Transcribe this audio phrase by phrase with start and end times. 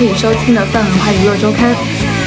[0.00, 1.74] 可以收听的泛文化娱乐周刊。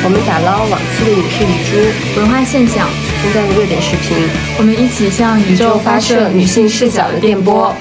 [0.04, 2.88] 我们打捞往期的影视遗珠、文化现象、
[3.24, 4.16] 现在的热点视频，
[4.60, 7.74] 我们一起向宇宙发射女性视角的电波。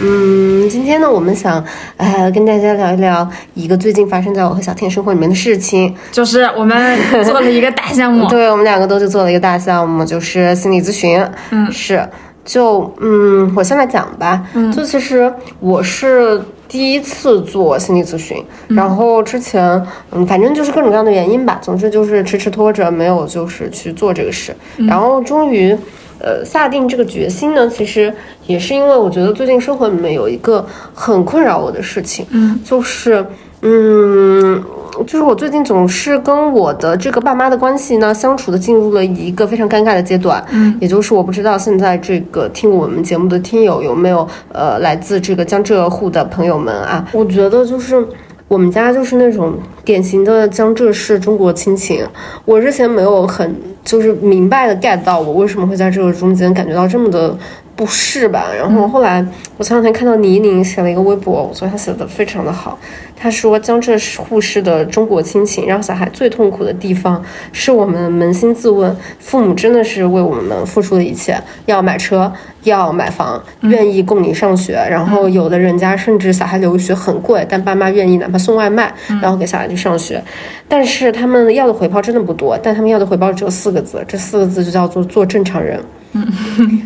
[0.00, 1.64] 嗯，今天呢，我们想
[1.96, 8.24] 呃跟大家聊一聊一个最近发生在我和小天生活里面的事情，就是我们做了一个大项目。
[8.30, 11.20] 对，我们两个都去做了一个大项目，就是心理咨询。
[11.50, 12.08] 嗯，是。
[12.44, 14.44] 就嗯，我先来讲吧。
[14.54, 19.80] 嗯，就其实我是第一次做心理咨询，然后之前
[20.10, 25.76] 嗯，反正就是各种各样的原因吧，总之就是迟迟拖着没有就是去做这个事，然后终于
[26.18, 28.12] 呃下定这个决心呢，其实
[28.46, 33.24] 也是因为我觉得最近生活里面有一个很困扰我的事情，嗯，就是
[33.62, 34.62] 嗯。
[35.04, 40.44] 就是我最近总是跟我的这个爸妈的关系呢，相处的进入了一个非常尴尬的阶段。
[40.50, 47.06] 嗯，也就是我不知道现在这个听我们节目的听友有没有呃来自这个江浙沪的朋友们啊？
[47.12, 48.06] 我觉得就是
[48.48, 52.06] 我们家就是那种典型的江浙式中国亲情。
[52.44, 57.36] 我之前没有很就是明白的 get 到我为什么会在这个中间感觉到这么的。
[57.76, 58.46] 不是吧？
[58.56, 59.24] 然后后来，
[59.58, 62.78] 我前两天看到倪宁写了一个微博，我觉得他写的非常的好。
[63.14, 63.94] 他说江浙
[64.28, 72.32] 沪市的中国亲情，让小孩最痛苦的地方是我们扪心自问，父母真的是为我们付出了一切，要买车，
[72.66, 74.74] 要买房，愿意供你上学。
[74.74, 78.92] 然后有的人家甚至小孩留学很贵，但爸妈愿意哪怕送外卖，
[79.22, 80.22] 然后给小孩去上学。
[80.68, 85.80] 但是他们要的回报真的不多，但他们要的回报只有四个字，这四个字就叫做做正常人。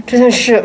[0.07, 0.63] 这件事，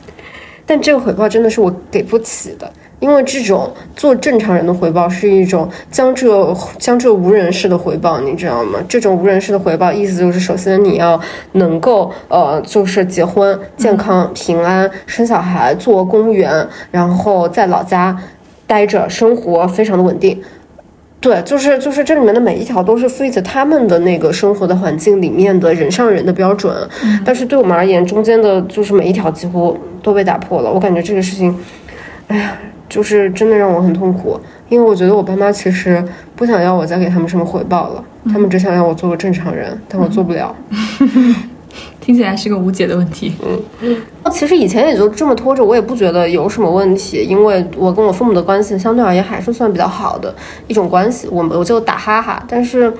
[0.64, 8.78] 但这个回报真的是我给不起的，因为这种做正常人的回报是一种江浙江浙无人式的回报，你知道吗？
[8.88, 11.20] 这种无人式的回报，意思就是首先你要
[11.52, 18.16] 能够呃，就是结婚、健康、平安、生小孩、做公务员，然后在老家
[18.66, 20.40] 待着，生活非常的稳定。
[21.20, 26.72] 对，就是就是这里面的每一条都是 fit 他们的那个生活的环境里面的人上人的标准，
[27.24, 30.70] 但是对我们而言，中间的就是每一条几乎都被打破了。
[30.72, 31.58] 我感觉这个事情，
[32.28, 32.56] 哎呀，
[32.88, 36.02] 就是真的让我很痛苦，因为我觉得我爸妈其实
[36.34, 40.54] 不想要我再给他们什么回报了，他们只想要我做个正常人，但我做不了。
[42.00, 43.34] 听起来是个无解的问题。
[43.82, 43.96] 嗯，
[44.32, 50.34] 其实以前也就这么拖着，我也不觉得有什么问题，因为我跟我父母的关系相对而言还是算比较好的
[50.66, 52.42] 一种关系，我我就打哈哈。
[52.48, 52.92] 但是。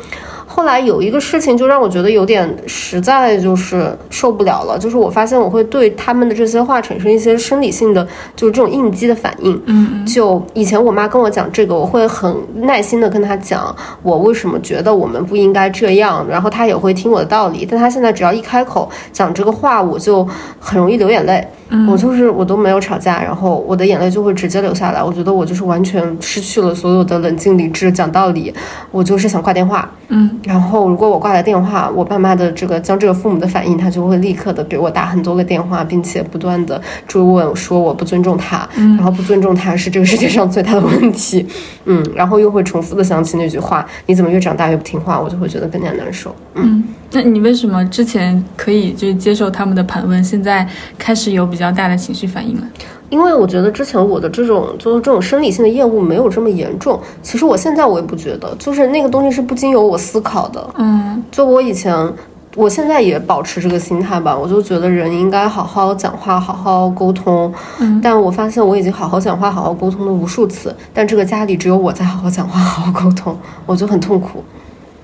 [0.59, 4.77] 后来有一个事情，就让我觉得有点实在，就是受不了了。
[4.77, 8.05] 就是我发现我会对他们的这些话产生一些生理性的，
[8.35, 9.63] 就是这种应激的反应。
[9.67, 17.65] 嗯，就以前我妈跟我讲这个，我会很耐心的跟她讲我为什么觉得我们不应该这样，然后她也会听我的道理。
[17.65, 20.27] 但她现在只要一开口讲这个话，我就
[20.59, 21.47] 很容易流眼泪。
[21.87, 25.03] 我就是我都没有吵架，然后我的眼泪就会直接流下来。
[25.03, 28.53] 我觉得我就是完全失去了所有的冷静理智，讲道理，
[28.91, 29.87] 我就是想挂电话。
[30.09, 41.47] 嗯，然后如果我挂了电话，我爸妈的这个将这个父母的反应，他就会立刻的给我打很多个电话，并且不断的追问说我不尊重他，然后不尊重他是这个世界上最大的问题。
[41.85, 45.21] 嗯，然后又会重复的想起那句话：你怎么越长大越不听话？
[45.21, 46.35] 我就会觉得更加难受。
[46.55, 46.83] 嗯。
[47.11, 50.67] 那你为什么之前可以就是接受他们的盘问，现在
[50.99, 52.67] 开始有比较大的情绪反应了？
[53.11, 57.01] 因为我觉得之前我的这种就是这种生理性的厌恶没有这么严重。
[57.23, 60.69] 其实我现在我也不觉得，就是那个东西是不经由我思考的。
[60.77, 62.13] 嗯，就我以前，
[62.57, 64.37] 我现在也保持这个心态吧。
[64.37, 67.53] 我就觉得人应该好好讲话，好好沟通。
[67.79, 74.45] 嗯，但我发现我已经好好讲话，好好沟通了无数次，但这个家里只有我在好好讲话，好好沟通， 我就很痛苦。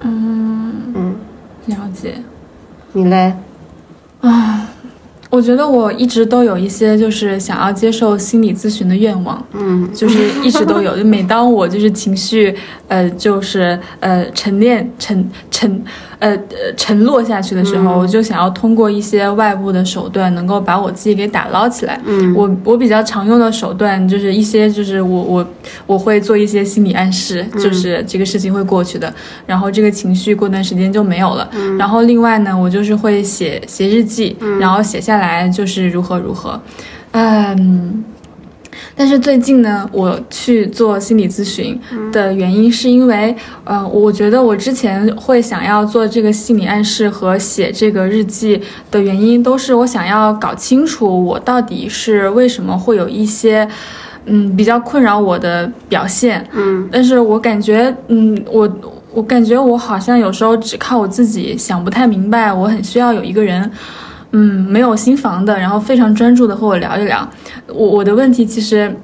[0.00, 1.14] 嗯嗯。
[1.66, 2.16] 了解，
[2.92, 3.32] 你嘞？
[4.20, 4.68] 啊，
[5.34, 10.96] 我觉得我一直都有一些就是想要接受心理咨询的愿望，嗯，就是一直都有。
[10.98, 12.54] 就每当我就是情绪，
[12.86, 15.84] 呃，就是呃沉淀沉沉。
[16.24, 22.00] 呃呃，沉落下去的时候，我就想要通过一些外部的手段，能够把我自己给打捞起来。
[22.06, 25.46] 嗯，我我比较常用的手段就是一些，就是我我
[25.86, 29.12] 我会做一些心理暗示，就是这个事情会过去的，
[29.46, 31.46] 然后这个情绪过段时间就没有了。
[31.52, 36.58] 嗯，然后另外呢，我就是会写写日记，然后写下来就是如何如何，
[37.12, 38.02] 嗯。
[38.96, 41.78] 但是最近呢，我去做心理咨询
[42.12, 43.34] 的原因是因为，
[43.64, 48.60] 呃，我觉得我之前会想要做这个心理暗示和写这个日记
[48.90, 53.68] 的原因，都是我想要搞清楚我到底是为什么会有一些，
[54.26, 56.46] 嗯，比较困扰我的表现。
[56.52, 58.68] 嗯，但是我感觉，嗯，我
[59.12, 63.70] 我感觉我好像有时候只靠我自己想不太明白，我很需要有一个人。
[64.34, 67.26] 嗯，没有新房的，然后非常专注的和我聊一聊。
[67.68, 68.94] 我我的问题其实。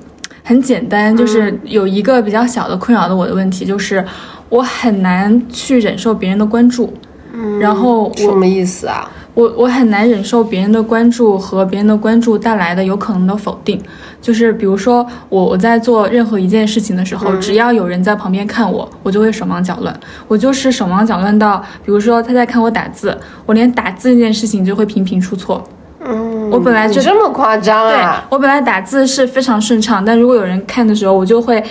[0.43, 4.05] 很简单，就是有一个比较小的困扰的我的问题，就是
[4.49, 6.93] 我很难去忍受别人的关注。
[7.33, 9.09] 嗯，然后什么意思啊？
[9.41, 13.81] 我我很难忍受别人的关注和别人的关注带来的有可能的否定。
[14.21, 19.99] 就是比如说我我在做任何一件事情的时候，只要有人在旁边看我，我就会手忙脚乱。
[20.29, 23.17] 我就是手忙脚乱到，比如说他在看我打字，
[23.47, 25.67] 我连打字这件事情就会频频出错。
[26.03, 28.23] 嗯，我本来就这么夸张对啊？
[28.29, 31.63] 我本来打字是非常顺畅，但如果有人看的时候，我就会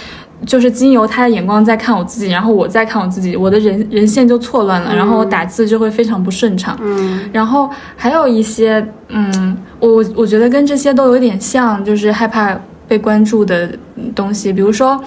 [0.46, 6.78] 就是经由他的眼光在看我自己，然后我在看我自己，我的人人线就错乱了，然后我打字就会非常不顺畅。
[6.82, 13.70] 嗯，然后还有一些，嗯，我我我觉得跟这些都有点像，就是害怕被关注的
[14.16, 15.02] 东西，比如说。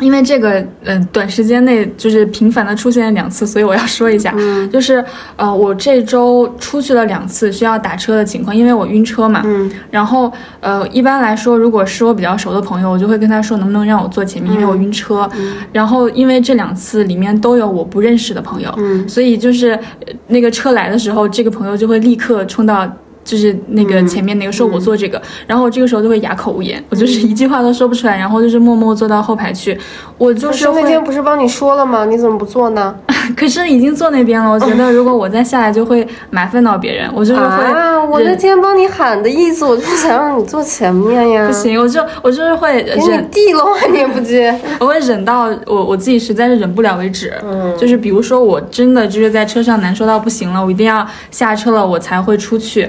[0.00, 4.34] 因为这个，嗯、短时间内就是频繁的出现了两次，所以我要说一下，
[4.72, 5.04] 就是，
[5.36, 9.70] 呃，我这周出去了两次需要打车的情况，因为我晕车嘛，嗯。
[9.90, 15.28] 然后，呃，一般来说，如果是我比较熟的朋友，我就会跟他说能不能让我坐前面，因为我晕车。
[15.36, 15.56] 嗯。
[15.72, 19.08] 然后，因为这两次里面都有我不认识的朋友，嗯。
[19.08, 22.88] 所以就是呃那个车来的时候，这个朋友就会立刻冲到。
[23.28, 29.78] 就是那个前面那个说我做这个，然后我这个时候就会哑口无言，我就是一句话都说不出来，然后就是默默坐到后排去。
[30.16, 32.06] 我就是那天不是帮你说了吗？
[32.06, 32.94] 你怎么不做呢？
[33.36, 41.46] 可是已经坐那边了，我觉得 如果我再下来就会麻烦到别人，我就是会啊，我那忍天帮你喊的意思，我就是想让你坐前面呀。
[41.46, 43.72] 不，行，我就我就是会给你忍，递了吗？
[43.92, 44.58] 你也不接。
[44.80, 47.32] 我会忍到我我自己实在是忍不了为止。
[47.44, 52.88] 嗯就是比如说我真的就是在车上难受到不行了，我一定要下车了，我才会出去。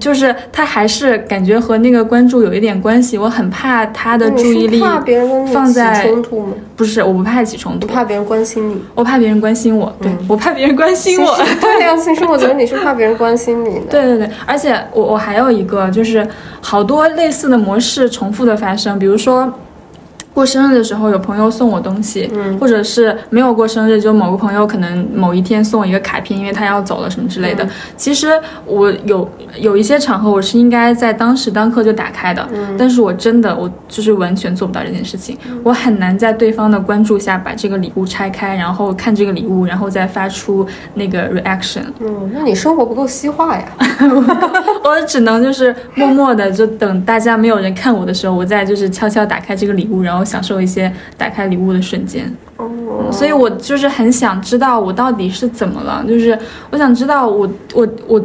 [0.00, 4.80] 就是他还是感觉和那个关注有一点关系，我很怕他的注意力
[5.52, 6.54] 放在冲突吗？
[6.74, 8.82] 不是，我不怕起冲突，我怕别人关心你。
[8.94, 11.36] 我怕别人关心我， 对、我怕别人关心我。
[11.60, 13.86] 对呀、其实我觉得你是怕别人关心你的。
[13.90, 16.26] 对对对，而且我我还有一个就是
[16.60, 19.52] 好多类似的模式重复的发生，比如说。
[20.36, 27.66] 过生日的时候，有朋友送我东西，嗯或者是没有过生日，就某个朋友可能某一天送我一个卡片，因为他要走了什么之类的。
[27.96, 28.28] 其实
[28.66, 29.26] 我有
[29.58, 32.46] 有一些场合，我是应该在当时当刻就打开的，
[32.76, 41.84] 但是我真的我就是完全做不到这件事情，我很难在对方的关注下把这个礼物拆开，然后看这个礼物，然后再发出那个 reaction。
[42.00, 43.64] 嗯，那你生活不够西化呀。
[44.84, 52.30] 我只能就是默默的，就等大家没有人看我的时候，我再就是悄悄打开这个礼物，然后享受一些打开礼物的瞬间。
[52.56, 56.36] 哦，所以我就是很想知道我到底是怎么了，就是
[56.70, 58.22] 我想知道我我我。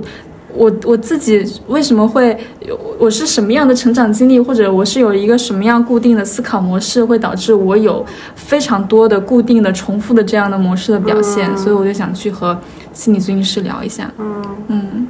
[0.53, 2.77] 我我自己为什么会有？
[2.99, 8.05] 我是什么样的成长经历，或者我是有一个什么样固定的思考模式，会导致我有
[8.35, 11.57] 非常多的固定的、重复的这样的模式的表现？
[11.57, 12.59] 所以我就想去和
[12.91, 14.11] 心理咨询师聊一下。
[14.17, 15.07] 嗯，嗯，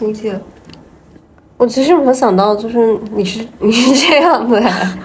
[0.00, 0.38] 理解。
[1.56, 4.98] 我其实没有想到，就是你是 你是这样的呀。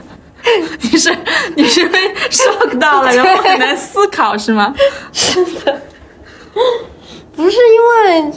[0.81, 1.15] 你是
[1.55, 1.99] 你是被
[2.29, 4.73] shock 到了，然后很难思考是吗？
[5.11, 5.81] 是 的
[7.35, 8.31] 不是因为，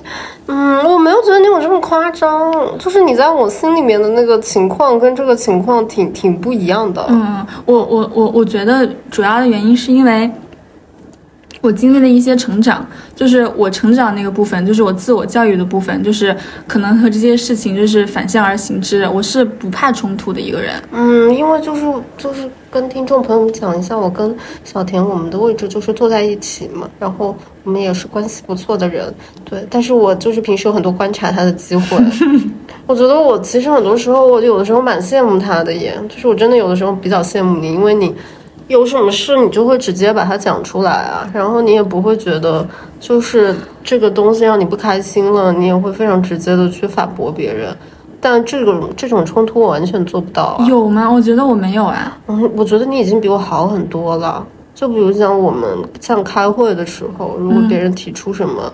[0.47, 7.05] 嗯，我没有觉得你有这么夸张，就是你在我心里面的那个情况跟这个情况挺挺不一样的。
[7.09, 10.31] 嗯，我我我我觉得主要的原因是因为
[11.63, 19.09] 我经历了一些成长，就是我成长那个部分，就是我自我教育的部分，就是可能和这些事情就是反向而行之。
[19.09, 20.75] 我是不怕冲突的一个人。
[20.91, 21.83] 嗯，因为就是
[22.19, 29.15] 就是跟听众朋友们讲一下，我跟小田我们的位置就是坐在一起嘛，然后我们也是关系不错的人，
[29.45, 29.65] 对。
[29.71, 31.97] 但是我就是平时有很多观察他的机会，
[32.89, 38.13] 我觉得我其实很多时候我有的时候蛮羡慕他的耶，就是我真的有的时候比较羡慕你，因为你。
[38.69, 42.67] 有什么事你就会直接把它讲出来啊，然后你也不会觉得
[42.99, 47.77] 就是这个东西让你不开心了，你也会非常直接的去反驳别人。
[48.21, 50.65] 但这个这种冲突我完全做不到啊。
[50.67, 51.11] 有吗？
[51.11, 52.17] 我觉得我没有啊。
[52.29, 54.47] 嗯，我觉得你已经比我好很多了。
[54.75, 55.69] 就比如讲我们
[56.01, 58.73] 像开会的时候，如果别人提出什么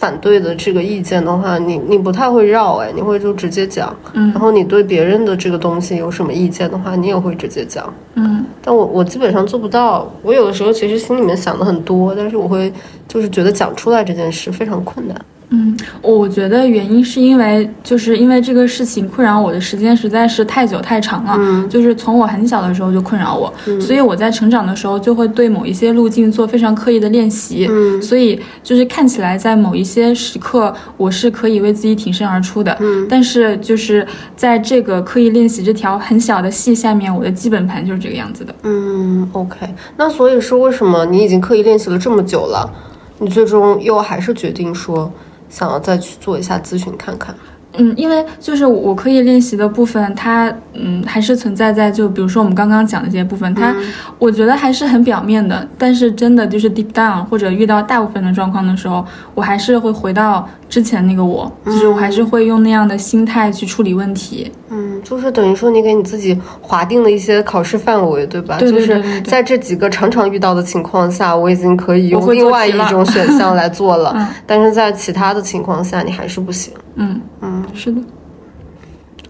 [0.00, 3.94] 反对的这个意见的话，你你不太会绕哎，你会就直接讲。
[4.14, 7.92] 嗯然后你对别人的这个东西有什么意见的话，你也会直接讲。
[8.14, 10.10] 嗯但我我基本上做不到。
[10.22, 12.72] 我有的时候其实心里面想的很多，但是我会
[13.06, 15.14] 就是觉得讲出来这件事非常困难。
[15.50, 21.68] 嗯，我觉得原因是因为就是因为这个事情困扰我的时间实在是太久太长了，嗯。
[21.68, 28.00] 就是从我很小的时候就困扰我，所以我在成长的时候就会对某一些路径做非常刻意的练习，嗯。
[28.00, 33.06] 所以就是看起来在某一些时刻我是可以为自己挺身而出的，嗯。
[33.08, 38.54] 但是就是在这个刻意练习这条很小的细下面，我的基本盘就是这个样子的。
[38.62, 39.56] 嗯，OK。
[39.96, 42.70] 那所以说，为什么你已经刻意练习了这么久了，
[43.18, 45.10] 你最终又还是决定说
[45.50, 47.34] 想要再去做一下咨询看看？
[47.74, 53.72] 嗯，因为就是我可以练习的部分，它嗯还是存在在就比如说我们刚刚讲的这些部分，它
[54.18, 55.64] 我觉得还是很表面的。
[55.78, 64.50] 但是真的就是 deep down 或者遇到大部分的状况的时候，我还是会回到之前那个我，就是我还是会用那样的心态去处理问题。
[64.70, 68.58] 嗯，就是等于说你给你自己划定了一些考试范围，对吧？
[68.58, 74.28] 对对对就是在这几个常常遇到的情况下，我已经可以用另外一种选项来 做了。
[74.46, 76.72] 但是在其他的情况下，你还是不行。
[76.94, 78.00] 嗯嗯，是的。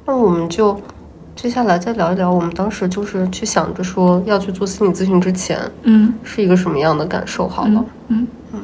[0.05, 0.79] 那我们就
[1.37, 7.49] 接下来再聊一聊，我们当时就是去想着说要去做心理咨询之前，嗯，是一个什么样的感受？
[7.49, 8.61] 好了，嗯嗯。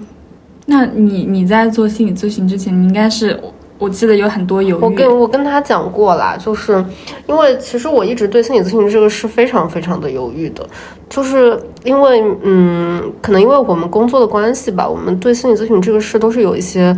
[0.66, 3.40] 那你你在做心理咨询之前，你应该是。
[3.78, 4.82] 我记得有很多犹豫。
[4.82, 6.84] 我跟我跟他讲过啦，就是
[7.26, 10.66] 因为其实我一直对心理咨询这个是非常非常的犹豫的，
[11.08, 16.96] 就是因为嗯，可能因为我们工作的关系吧，我们对心理咨询这个事都是有一些。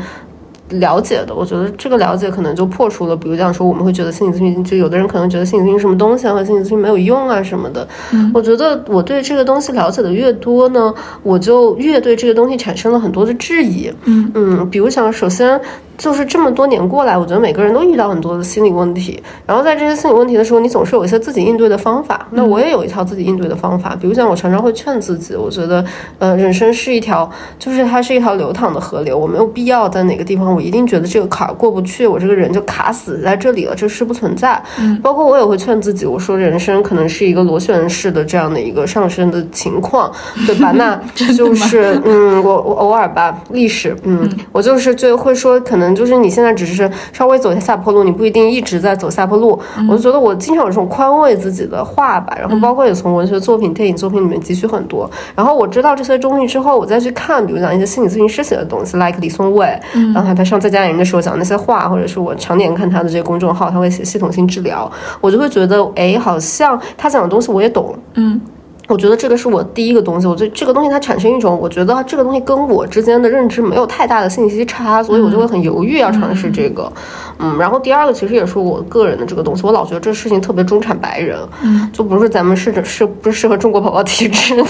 [0.72, 7.88] 了解的，我觉得这个了解可能就破除了，比如讲说，我们会觉得心理咨询，就有的人可能觉得心理咨询什么东西啊，或者心理咨询没有用啊什么的。
[8.34, 13.90] 我觉得我对这个东西了解的越多呢，我就越对这个东西产生了很多的质疑。
[14.04, 15.58] 嗯嗯，比如讲，首先
[15.98, 22.26] 就是这么多年过来，我觉得每个人都遇到很多的心理问题，然后在这些心理问题的时候，你总是有一些自己应对的方法。
[22.30, 25.84] 那我也有一套自己应对的方法，比如像，我常常会劝自己，我觉得，
[26.20, 27.28] 呃，人生是一条，
[27.58, 30.54] 就是它是一条流淌的河流，我没有必要在哪个地方。
[30.54, 34.62] 我一定觉得这个坎儿过不去，我这个人就卡死在这里了，这是不存在。
[34.78, 40.10] 嗯，包括我也会劝自己，我说人生可能是一个螺旋式的这样的一个上升的情况，
[40.46, 40.70] 对吧？
[40.76, 40.94] 那
[41.36, 49.60] 就是嗯，我我偶尔吧，历史，嗯，我就是就会说，可能就是你现在只是稍微走一下下坡路，你不一定一直在走下坡路。
[49.88, 55.08] 我就觉得我经常有这种宽慰自己的话吧，然后包括也从文学作品、电影作品里面汲取很多。
[55.36, 59.78] 然后我知道这些东西之后，我再去看，比如讲一些心理咨询师写的东西，like 李松蔚，
[60.12, 60.78] 然后他上再加。
[60.88, 64.90] 人的时候讲那些话，或者是我常年看他的这些公众号，他会写系统性治疗，
[65.20, 67.94] 我就会觉得，哎，好像他讲的东西我也懂。
[68.14, 68.40] 嗯，
[68.88, 76.90] 我觉得这个是我第一个东西，我觉得这个东西它产生一种，我觉得这个东西跟我之间的认知没有太大的信息差，所以我就会很犹豫要尝试这个。
[77.38, 84.64] 嗯，然后第二个其实也是我个人的这个东西，我老觉得这事情特别中产白人，嗯，就不是咱们是是不是适合中国宝宝体质的。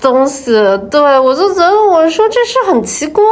[0.00, 0.52] 东西，
[0.90, 3.22] 对我就觉得我说这是很奇怪，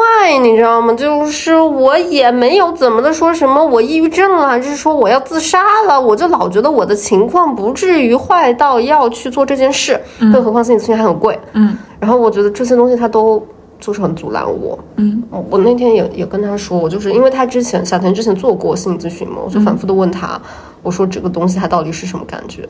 [0.43, 0.93] 你知道吗？
[0.95, 13.41] 就是我也没有怎么的说什么我抑郁症了，还是说我要自杀了，我就老觉得我的情况不至于坏到要去做这件事，更何况心理咨询还很贵，嗯，然后我觉得这些东西他都
[13.79, 20.41] 就是很阻拦我，嗯，我那天也也跟他说，我就是因为他之前小田之前做过心理咨询嘛，我就反复的问他，
[20.83, 22.69] 我说这个东西它到底是什么感觉？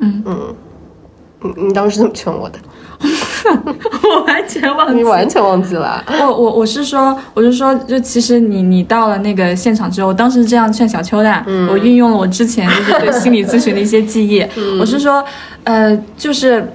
[0.00, 0.22] 嗯。
[0.26, 0.54] 嗯，
[1.40, 2.58] 你你当时怎么劝我的？
[4.02, 6.04] 我完全忘记，你完全忘记了。
[6.20, 14.44] 我我我是说，我是说，就其实你你到了那个现场之后，我当时这样劝小邱的，我运用了我之前就是对心理咨询的一些记忆。
[14.80, 15.24] 我是说，
[15.64, 16.66] 呃，就是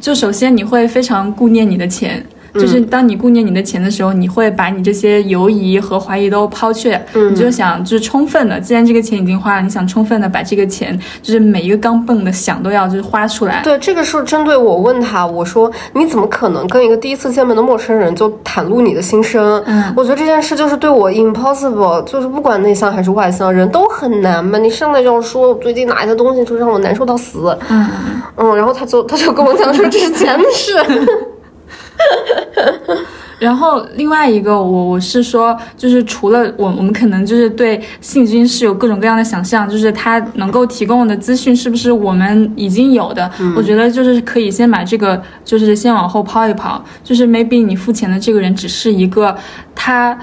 [0.00, 2.24] 就首先你会非常顾念你的钱。
[2.54, 13.60] 就是当你顾念你的钱的时候，你会把你这些犹疑和怀疑都抛却，你就想就是充分的，既然这个钱已经花了，你想充分的把这个钱，就是每一个钢蹦的想都要就是花出来。
[13.62, 19.62] 对，这个是针对我问他，我说你怎么可能跟一个第一次见面的陌生人就袒露你的心声？
[19.66, 24.58] 嗯，我觉得这件事就是对我 impossible，就是不管内向还是外向，人都很难嘛。
[24.58, 27.86] 你上来就要说最近哪一些东西就让我难受到死，嗯
[28.36, 30.72] 嗯，然后他就他就跟我讲说这是钱的事。
[33.40, 43.30] 然后另外一个，我我是说，就是除了我，我们可能就是对性菌是有各种各样的想象，就是它能够提供的资讯是不是我们已经有的？
[43.56, 49.36] 我觉得就是可以先把这个，就是先往后抛一抛，就是 maybe 你付钱的这个人只是一个
[49.74, 50.18] 他。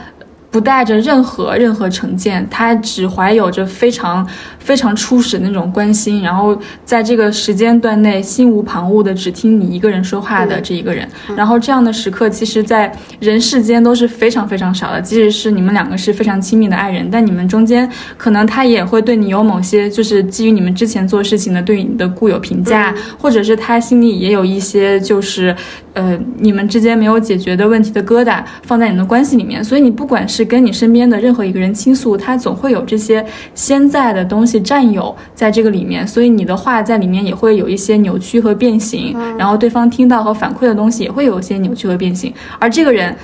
[0.51, 4.27] 不带着任何任何成见，他只怀有着非常
[4.60, 15.00] 非常初始的那种关心，然后在这个时间段内心无旁骛的只听你一个人说话的这一个人，然后这样的时刻，其实在人世间都是非常非常少的。
[15.00, 25.55] 即使是你们两个是非常亲密的爱人，但你们中间可能他也会对你有某些，就是基于你们之前做事情的对你的固有评价，或者是他心里也有一些就是
[25.93, 30.41] 呃你们之间没有解决的问题的疙瘩放在你们的关系里面，所以你不管是。
[30.51, 42.33] 跟你身边的任何一个人倾诉，他总会有这些先在的东西占有在这个里面，所以你的话在里面也会有一些扭曲和变形，然后对方听到和反馈的东西也会有一些扭曲和变形。
[42.60, 43.15] 而这个人，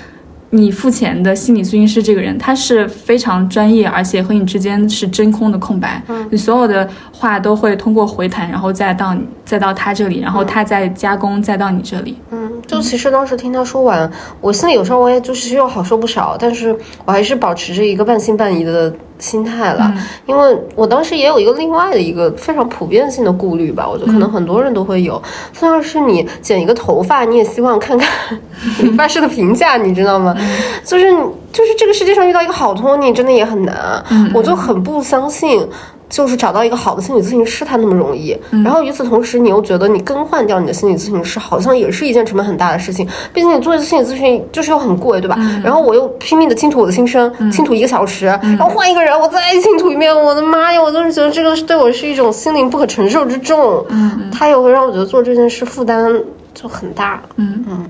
[0.52, 12.16] 你付钱的心理咨询师这个人，他是非常专业，而且和你之间是真空的空白，你所有的话都会通过回弹，然后再到再到他这里，然后他再加工，再到你这里。
[12.32, 14.10] 嗯，就其实当时听他说完，
[14.42, 19.94] 我心里有稍微就是又好受不少，但是我还是保持着一个半信半疑的心态了，
[20.26, 25.22] 因为我当时也有一个另外的一个非常普遍性的顾虑吧，我觉得可能很多人都会有，
[25.54, 28.40] 就像是你剪一个头发，你也希望看看
[28.80, 30.36] 理 发师的评价，你知道吗？
[30.84, 31.06] 就是
[31.52, 35.68] 就是这个世界上遇到一个好托尼真的也很难，我就很不相信。
[36.10, 38.38] 就是找到一个好的心理咨询师，他那么容易。
[38.64, 43.08] 然后与此同时，你又觉得你更换掉你的心理咨询师，好像也是一件成本很大的事情。
[43.34, 45.38] 毕竟你做一次心理咨询就是又很贵，对吧？
[45.64, 50.08] 然后我又拼命的倾吐我的心声，倾吐一个小时，然后换一个人，我再倾吐一遍。
[50.18, 50.82] 我的妈呀！
[50.82, 53.86] 我就是觉得这个对我是一种心灵不可承受之重。
[53.90, 56.12] 嗯，他也会让我觉得做这件事负担
[56.54, 57.22] 就很大。
[57.36, 57.86] 嗯嗯，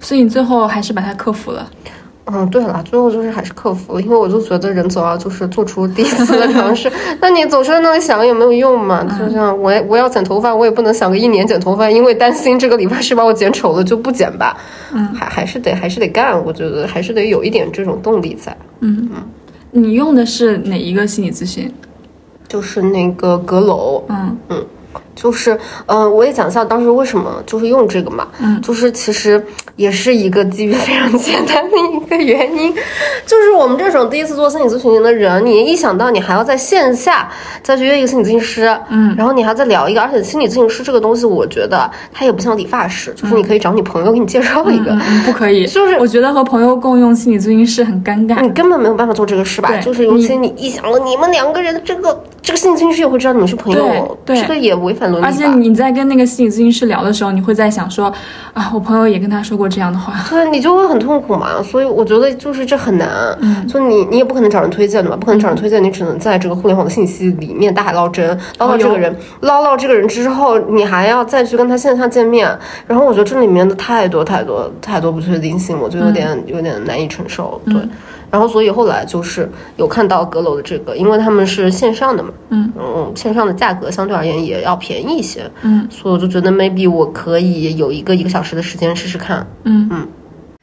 [0.00, 1.68] 所以你最后还是把它克服了。
[2.26, 6.90] 嗯，对了，最后就是还是克服了，因为我就觉得人总要就是做出第一次的尝试。
[7.20, 9.02] 那你总是在那里想有没有用嘛？
[9.18, 14.56] 就像我我要剪头发，我也不能想个一年剪头发，因为担心这个理发师把我剪丑了就不剪吧。
[14.94, 18.56] 嗯，还还是得还是得干，我觉得还是得有一点这种动力在。
[18.80, 19.24] 嗯嗯，
[19.72, 21.72] 你用的是哪一个心理咨询？
[22.48, 24.04] 就是那个阁楼。
[24.08, 24.66] 嗯嗯。
[25.14, 29.44] 就是，嗯，我也讲一下当时为什么就是用这个嘛，嗯，就是其实
[29.76, 32.74] 也是一个基于 非常简单的一个原因，
[33.26, 37.30] 就是我们这种第一次做心理咨询的人，你一想到你还要在线下
[37.62, 45.92] 再去约一个心理咨询师，嗯，然后你还再聊一个，而且心理咨询师这个东西，我觉得他也不像理发师，就是你可以找你朋友给你介绍一个，不可以，就是。
[46.02, 55.01] 我觉得和朋友共用心理咨询师很尴尬，你根本没有办法做这个事吧，就是尤其你一想到你们两个人的这个这个心理咨询师也会知道你们是朋友，对，这个也违反。
[55.22, 58.12] 而且你在跟那个心理咨询师聊的时候，你会在想说，
[58.52, 61.62] 啊，我朋友也跟他说过这样的话，对，你就会很痛苦嘛。
[61.62, 63.08] 所以我觉得就是这很难，
[63.40, 72.50] 嗯，就你你也不可能找人推荐的嘛，不可能找人推荐，你只能在这个互联网的信息里面大海捞针，捞到这个人，捞到这个人之后，你还要再去跟他线下见面，
[72.86, 77.76] 然后我觉得这里面的太多太多太多不确定性，我就有点有点难以承受，对。
[78.32, 82.72] 然后，所以后来就是有看到阁楼的这个，因为他们是线上的嘛，嗯。
[82.76, 89.86] 嗯，线上的价格相对而言也要便宜一些，嗯，所以我就觉得 maybe 我可以有一个一个小时的时间试试看，嗯。
[89.92, 90.08] 嗯。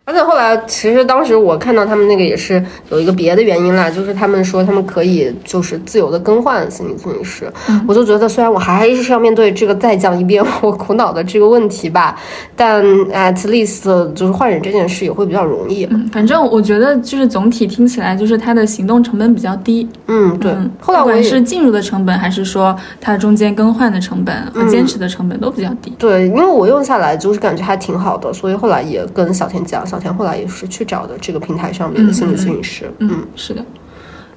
[0.10, 7.48] 而且后来，其实当时我看到他们那个也是有一个别的原因啦，就是他们说他们可以就是自由的更换心理咨询师，
[7.88, 12.20] 我就觉得虽然我还是要面对这个再讲一遍我苦恼的这个问题吧，
[12.56, 15.88] 但 at least 就是换人这件事也会比较容易。
[16.12, 19.88] 反正我觉得就是总体听起来就是他的行动成本比较低。
[20.08, 20.52] 嗯，对。
[20.80, 25.94] 后来不管是进入的成本，还是说它中间更换的成本和坚持的成本都比较低。
[26.00, 29.99] 对，因为我用下来就是感觉还挺好的，所以后来也跟小田讲，小。
[30.00, 32.92] 前后来也是去找的这个平台上面的心理咨询师。
[33.00, 33.64] 嗯，是的。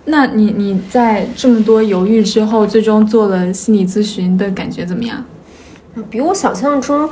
[0.05, 5.25] 那你你在这么多犹豫之后，最终做了心理咨询的感觉怎么样？
[6.11, 7.09] 比我想象中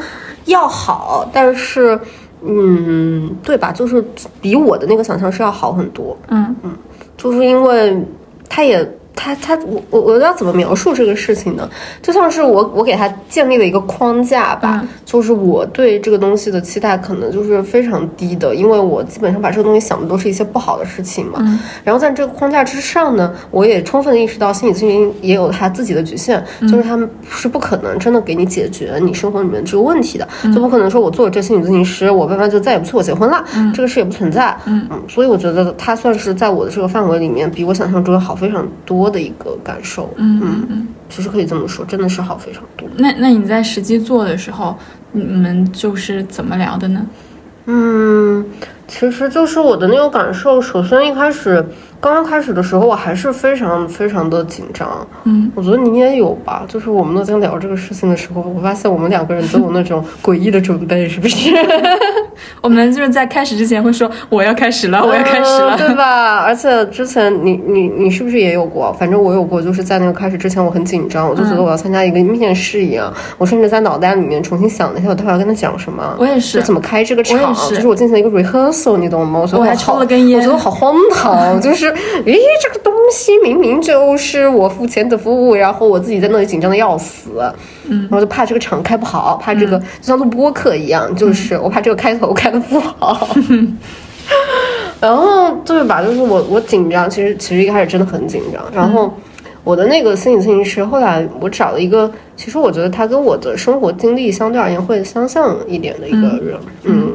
[0.47, 1.99] 要好，但是，
[2.43, 3.71] 嗯，对吧？
[3.71, 4.05] 就是
[4.41, 6.17] 比我的那个想象是要好很多。
[6.29, 6.77] 嗯嗯，
[7.17, 7.97] 就是因为
[8.49, 8.87] 他也。
[9.23, 11.69] 他他我我我要怎么描述这个事情呢？
[12.01, 21.61] 就像是我我给他建立了一个框架吧，就是我对这个东西的期待可能就是非常低的，因为我基本上把这个东西想的都是一些不好的事情嘛。
[21.85, 34.57] 然后在这个框架之上呢，我也充分的意识到心理咨询也有他自己的局限，就是他们是不可能真的给你解决你生活里面这个问题的，就不可能说我做了这心理咨询师，我爸妈就再也不催我结婚了，这个事也不存在。
[34.65, 39.10] 嗯嗯，所以我觉得他算是在我的这个范围里面，比我想象中要好非常多。
[39.11, 42.89] 的一个感受，嗯嗯嗯，其实可以这么说，真的是好非常多。
[42.97, 44.77] 那那你在实际做的时候，
[45.13, 47.07] 你们就是怎么聊的呢？
[47.67, 48.45] 嗯，
[48.89, 51.65] 其实就是我的那个感受，首先一开始。
[52.01, 55.07] 刚刚开始的时候，我还是非常非常的紧张。
[55.25, 56.65] 嗯，我觉得你也有吧。
[56.67, 61.51] 就是我们都在聊这个事情的时候，我发现我们两个人都有那种诡异的准备，是不是？
[62.63, 66.39] 我们就是在开始之前会说我要开始了，我要开始了， 对吧？
[66.39, 68.91] 而且之前你你你是不是也有过？
[68.95, 73.13] 反正我有过，就是在那个开始之前，我很紧张，我就觉得我要参加一个面试一样。
[73.37, 76.17] 我甚至在脑袋里面重新想了一下，我待会儿要跟他讲什么。
[76.19, 76.63] 我也是。
[76.63, 77.55] 怎么开这个场？
[77.69, 79.47] 就是我进行了一个 rehearsal，你懂吗？
[79.53, 81.90] 我还抽了根烟，我觉得好荒唐，就是。
[82.25, 87.31] 诶，这个东西明明就是我付钱的服务，然后我自己在那里紧张的要死，
[87.89, 93.29] 嗯，然后就怕这个场开不好，怕这个就像录播课一样，就是我怕这个开头开的不好，
[95.01, 96.03] 然后对吧？
[96.03, 99.13] 就是我我紧张，其实其实一开始真的很紧张，然后
[99.65, 107.13] 我的那个心理咨询师，后来我找了一个，其实我觉得他跟我的生活经历相对而言会相像一点的一个人，嗯，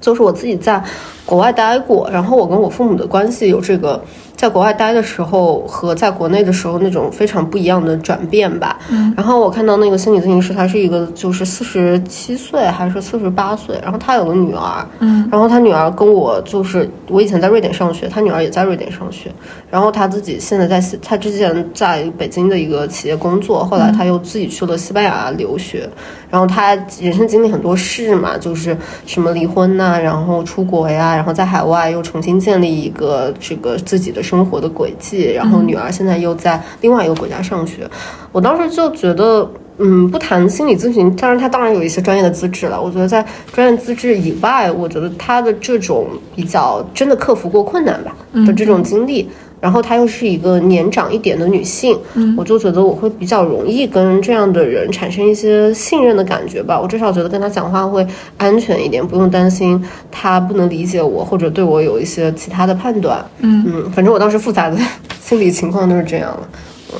[0.00, 0.82] 就是我自己在。
[1.26, 4.00] 国外待过，然后我跟我父母的关系有这个。
[4.36, 8.78] 在国外待的时候和在国内的时候那种非常不一样的转变吧。
[8.90, 14.86] 嗯，然后我看到那个心理咨询师，他是一个就是四十七岁还是四十八岁，然后他有个女儿。
[14.98, 19.30] 嗯，然后他女儿跟我就是我以前在瑞典上学，他女儿也在瑞典上学。
[19.70, 25.88] 然后他自己现在在西，他之前在北京的一个企业工作，后来他又自己去了西班牙留学。
[26.28, 35.32] 然后他人生经历很多事嘛，就是什么离婚呐，然后出国呀，然后在海外又重新建立一个这个自己的生活的轨迹。
[35.32, 37.88] 然后女儿现在又在另外一个国家上学，
[38.32, 42.80] 我当时就觉得，嗯，不谈心理咨询，但是他当然有一些专业的资质了。
[42.80, 49.28] 我觉得在专业资质以外，我觉得他的这种比较真的克服过困难吧的这种经历。
[49.60, 56.78] 然后她又是一个年长一点的女性，嗯，我就觉得我会比较容易跟这样的人产生一些信任的感觉吧。
[56.80, 63.24] 我至少觉得跟她讲话会安全一点，不用担心她不能理解我或者对我有一些其他的判断。
[63.40, 64.76] 嗯嗯，反正我当时复杂的
[65.20, 66.48] 心理情况都是这样了。
[66.92, 66.98] 嗯，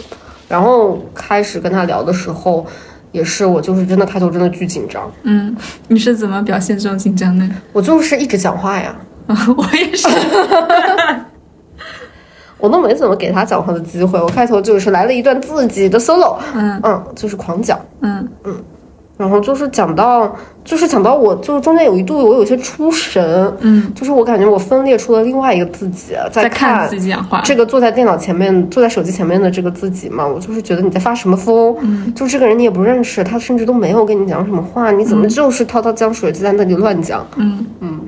[0.49, 2.67] 然后开始跟她聊的时候，
[3.13, 5.11] 也是我就是真的开头真的巨紧张。
[5.25, 5.55] 嗯，
[5.89, 7.47] 你是怎么表现这种紧张的？
[7.73, 8.97] 我就是一直讲话呀。
[9.29, 10.09] 我也是。
[12.59, 16.81] 我都没怎么给他讲话的机会，我开头就是来了一段自己的 solo，嗯。
[16.83, 18.27] 嗯，就是狂讲，嗯。
[18.45, 18.55] 嗯，
[19.19, 20.31] 然后就是讲到，
[20.65, 37.67] 就是讲到我，就是中间有一度我有些出神，嗯，就是我感觉我分裂出了另外一个自己，在看自己讲话，这个坐在电脑前面、坐在手机前面的这个自己嘛，我就是觉得你在发什么疯，嗯，就这个人你也不认识，他甚至都没有跟你讲什么话，你怎么就是滔滔江水就在那里乱讲，嗯。
[37.81, 38.01] 嗯。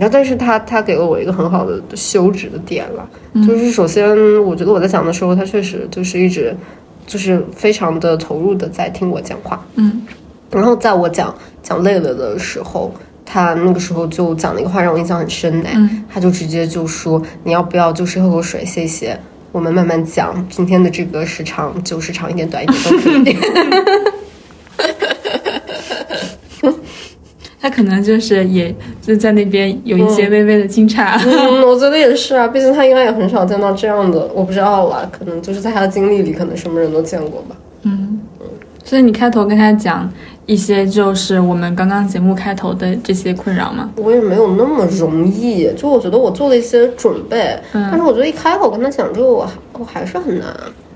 [0.00, 3.06] 然后，但是他他给了我一个很好的休止的点了，
[3.46, 4.08] 就是首先，
[4.42, 6.56] 我觉得我在讲的时候，他确实就是一直
[7.06, 10.00] 就是非常的投入的在听我讲话，嗯，
[10.50, 12.90] 然后在我讲讲累了的时候，
[13.26, 15.76] 他那个时候就讲了一个话让我印象很深哎，
[16.08, 19.20] 他就直接就说你要不要就是喝口水谢谢，
[19.52, 23.36] 我们慢慢讲，今天的这个时长就是长一点短一点都可以。
[27.60, 37.56] 他可能就是也就在那边有一些微微的惊诧，嗯，我觉得也是啊，毕竟他应该也很少见到这样的，我不知道啦，可能就是在他的经历里，可能什么人都见过吧。
[37.82, 38.46] 嗯嗯，
[38.82, 40.10] 所以你开头跟他讲
[40.46, 43.90] 一些就是我们刚刚节目开头的这些困扰吗？
[43.96, 50.48] 我也没有那么容易，就我觉得我做了一些准备，但是我觉得一开口跟他讲这个，我还我还是很难。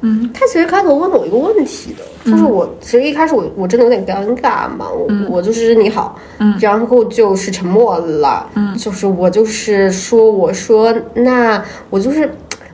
[0.07, 12.31] 嗯，他其实开头问了我一个问题的，就是我其实一开始我我真的有点尴尬嘛，我我就是你好，嗯，然后就是沉默了，嗯，就是我就是说我说那我就是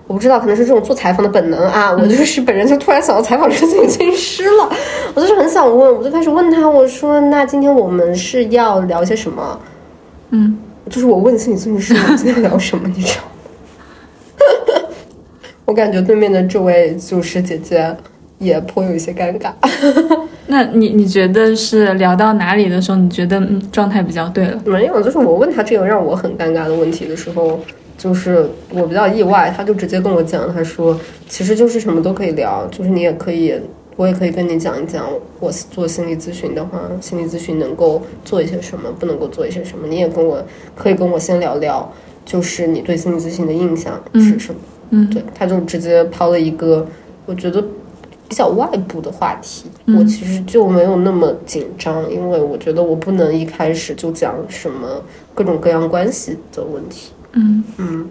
[0.08, 4.68] 我不知道，可能是这种做采访的本能啊，我就是本人就突然想到采访这个心理咨询师了，
[5.14, 9.60] 我就是很想问，我就开始问他，我说那今天我们是要聊些什么？
[10.30, 13.29] 嗯，就是我问心理咨询师我们今天聊什么，你知道吗？
[15.70, 17.96] 我感觉对面的这位主持姐姐
[18.40, 19.52] 也颇有一些尴尬。
[20.48, 24.60] 那你你觉得是聊到哪里的时候，你觉得嗯状态比较对了？
[24.64, 27.60] 没有，就是我问他这个让我很尴尬的问题的时候，
[27.96, 33.54] 就是我比较意外，他就直接跟我讲，他说其实就是什么都可以聊，就是你也可以，
[33.94, 35.06] 我也可以跟你讲一讲，
[35.38, 41.88] 我做心理咨询的话，心理咨询能够做一些什么，不能够做一些什么，你也跟我可以跟我先聊聊，
[42.24, 44.58] 就是你对心理咨询的印象是什么。
[44.60, 44.79] 嗯，
[45.12, 46.86] 对，他就直接抛了一个
[47.26, 47.62] 我觉得
[48.28, 55.02] 比较外部的话题，嗯我其实就没有那么紧张，因为我觉得我不能一开始就讲什么
[55.34, 57.10] 各种各样关系的问题。
[57.32, 58.08] 嗯嗯，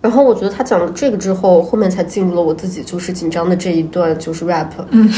[0.00, 4.68] 然后我觉得他讲了这个之后，后面才进入了我自己就是紧张的这一段，就是 rap。
[4.90, 5.08] 嗯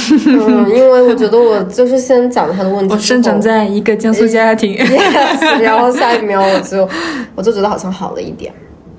[0.69, 6.89] 因为我觉得我就是先讲了他的问题，我生长在一个江苏家庭，yes, 然后下一秒我就
[7.35, 8.53] 我就觉得好像好了一点。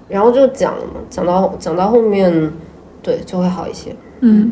[0.08, 2.52] 然后就讲了嘛，讲到讲到后面，
[3.02, 3.96] 对就会好一些。
[4.22, 4.52] 嗯，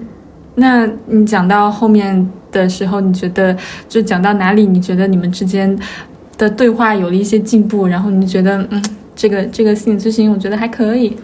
[0.56, 3.56] 那你讲到后面的时候，你觉得
[3.88, 4.66] 就讲到哪里？
[4.66, 5.78] 你觉得你们之间
[6.38, 8.84] 的对话有了一些进步，然后你觉得嗯，
[9.16, 11.16] 这个这个心理咨询，我觉得还可以。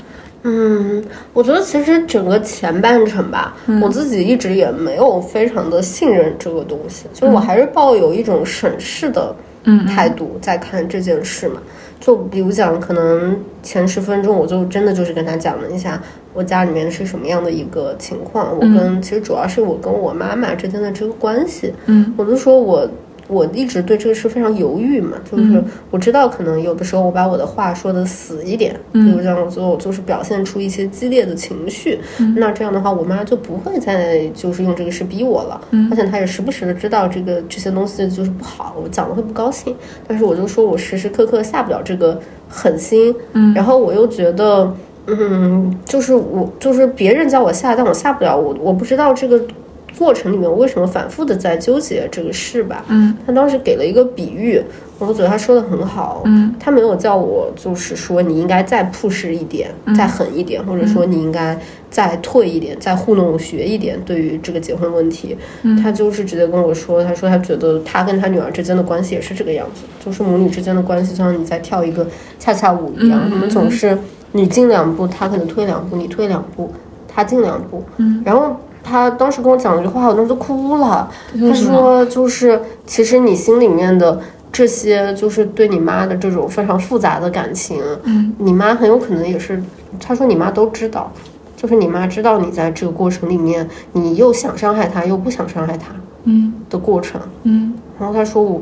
[0.43, 11.59] 嗯，我觉得其实整个前半程吧，嗯我自己一直也没有非常的信任这个东西，就是我还是抱有一种审视的嗯态度在看这件事嘛。
[11.99, 16.01] 就比如讲，可能前十分钟我就真的就是跟他讲了一下
[16.33, 22.87] 我家里面是什么样的一个情况，我跟其实主要是我跟我妈妈之间的这个关系，嗯我就说我。
[23.27, 29.05] 我一直对这个事非常犹豫嘛，就是我知道可能有的时候我把我的话说的死一点，嗯。
[29.05, 31.99] 比如这样我就就是表现出一些激烈的情绪，
[32.35, 35.87] 那这样的话我妈就不会再就是用这个事逼我了，嗯。
[35.91, 39.75] 而且她也时不时的知道这个这些东西就是不好，我讲了会不高兴，
[40.07, 44.73] 但是我就说我时时刻刻下不了这个狠心，嗯，然后我又觉得，
[45.07, 49.41] 嗯，就是我就是别人叫我下，但我下不了，我我不知道这个。
[49.97, 52.85] 过程里面，我为什么反复的在纠结这个事吧？
[52.87, 54.61] 嗯，他当时给了一个比喻，
[54.99, 56.21] 我觉得他说的很好。
[56.25, 61.57] 嗯，他没有叫我就是说你应该再 push 一点，再狠一点，或者说你应该
[61.89, 63.99] 再退一点，再糊弄学一点。
[64.05, 65.35] 对于这个结婚问题，
[65.81, 72.05] 他就是直接跟我说，他说他觉得他跟他女儿之间的关系也是这个样子，就是母女之间的关系，就像你在跳一个
[72.37, 73.97] 恰恰舞一样，你们总是
[74.31, 76.71] 你进两步，他可能退两步，你退两步，
[77.07, 77.83] 他进两步。
[77.97, 78.55] 嗯，然后。
[78.89, 81.11] 他当时跟我讲了一句话，我当时哭了。
[81.37, 84.19] 他说：“就是其实你心里面的
[84.51, 89.61] 这些，就是对你妈的这种非常复杂的感情，嗯，你妈很有可能也是。
[89.99, 91.11] 他说你妈都知道，
[91.55, 95.87] 就是你妈知道你在这个过程里面，你又想伤害她，又不想伤害她，
[96.23, 97.73] 嗯的过程，嗯。
[97.99, 98.61] 然后他说我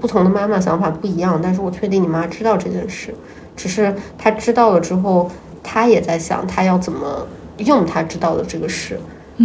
[0.00, 3.14] 不同的妈妈想法不一样，但是我确定你妈知道这件事，
[3.56, 5.30] 只是她知道了之后，
[5.62, 7.26] 她也在想她要怎么
[7.58, 9.00] 用她知道的这个事。”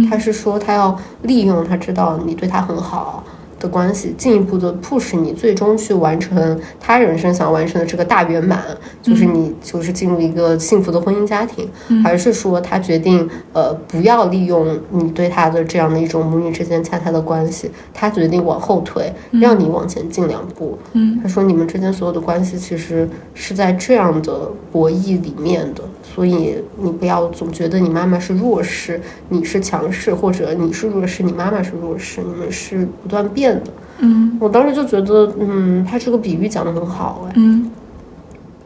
[0.08, 3.24] 他是说，他要利用他知道你对他很好
[3.58, 8.58] 的关系，进一步的 push 你，最终去完成他人生想完成的这个大圆满，
[9.02, 11.68] 就是你就是进入一个幸福的婚姻家庭，
[12.02, 20.78] 还是说他决定呃不要利用你对他的这样的一种母女之间恰恰的关系，他决定往后退，让你往前进两步。
[20.94, 25.82] 嗯，他说你们之间所有的关系其实是在这样的博弈里面的。
[26.12, 33.70] 所以你不要总觉得你妈妈是弱势，你是强势，或者你是弱势，你妈妈是弱势，你们是不断变的。
[33.98, 37.70] 嗯，我当时就觉得，嗯，他这个比喻讲的很好，哎，嗯，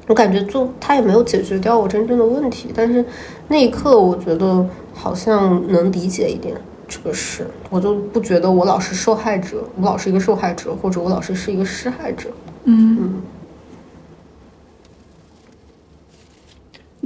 [0.07, 3.05] 我感觉就他也没有解决掉我真正的问题，但是
[3.49, 6.57] 那一刻我觉得好像能理解一点
[6.89, 12.31] 这个事，我就不觉得我老是受害者，我老是一个受害者，或者我老是是一个施害者。
[12.65, 13.23] 嗯嗯。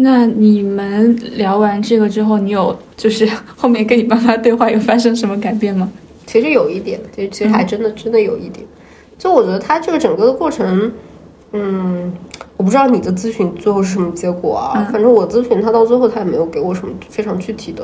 [0.01, 5.91] 那你们聊完这个之后，你有就是后面跟你爸妈对话有发生什么改变吗？
[6.25, 8.65] 其实有一点，其实其实还真的真的有一点。
[9.19, 10.93] 就我觉得他这个整个的过程，
[11.51, 12.13] 嗯，
[12.57, 14.89] 我不知道你的咨询最后是什么结果啊。
[14.93, 17.83] 反正我咨询他到最后，他也没有给我什么非常具体的，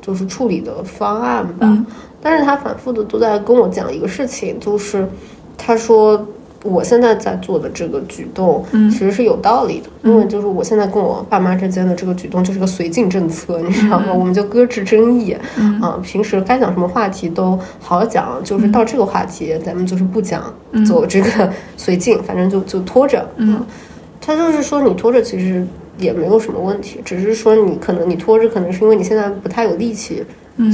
[0.00, 1.86] 就是处理的方案吧。
[2.20, 5.06] 但是他反复的都在跟我讲一个事情，就是
[5.56, 6.26] 他说。
[6.64, 14.12] 我现在在做的这个举动，其实是有道理的，因为就是我现在跟我爸妈之间的这个举动就是个绥靖政策，你知道吗？
[14.12, 15.36] 我们就搁置争议，
[15.80, 20.54] 啊，平时该讲什么话题都好讲，就是到这个话题咱们就是不讲，
[20.86, 23.28] 走这个绥靖，反正就就拖着。
[23.36, 23.60] 嗯，
[24.20, 25.66] 他就是说你拖着其实
[25.98, 30.22] 也没有什么问题，只是说你可能你拖着，可能是因为你现在不太有力气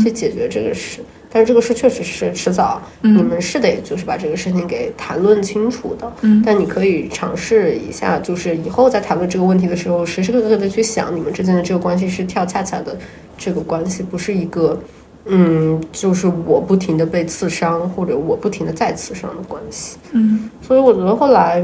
[0.05, 1.01] 去解决这个事。
[1.31, 6.11] 但是这个事确实是迟早，你们是得就是把这个事情给谈论清楚的。
[6.23, 12.97] 嗯，但你可以尝试一下，就是以后在谈论这个问题的时候，时时刻刻的去想，你们之间的这个关系是跳恰恰的
[13.37, 14.81] 这个关系，不是一个，
[15.27, 19.99] 嗯，就是我不停的被刺伤，或者我不停的再刺伤的关系。
[20.13, 21.63] 嗯，所以我觉得后来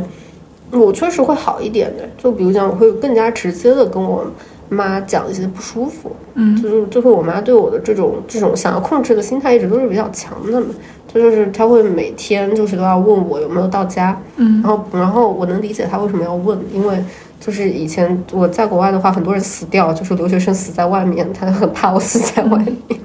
[0.71, 4.27] 我确实会好一点的，就比如讲，我会更加直接的跟我。
[4.69, 10.67] 妈讲一些不舒服，嗯，就是就是我妈对我的这种这种想要控制的心态一直都是比较强的嘛，
[11.07, 17.03] 就就是她会每天就是都要问我有没有到家，嗯，然后然后我能理解她为什么要问，因为
[17.41, 23.01] 就是以前我在国外的话，很多人死掉，就是留学生死在外面，她很怕我死在外面。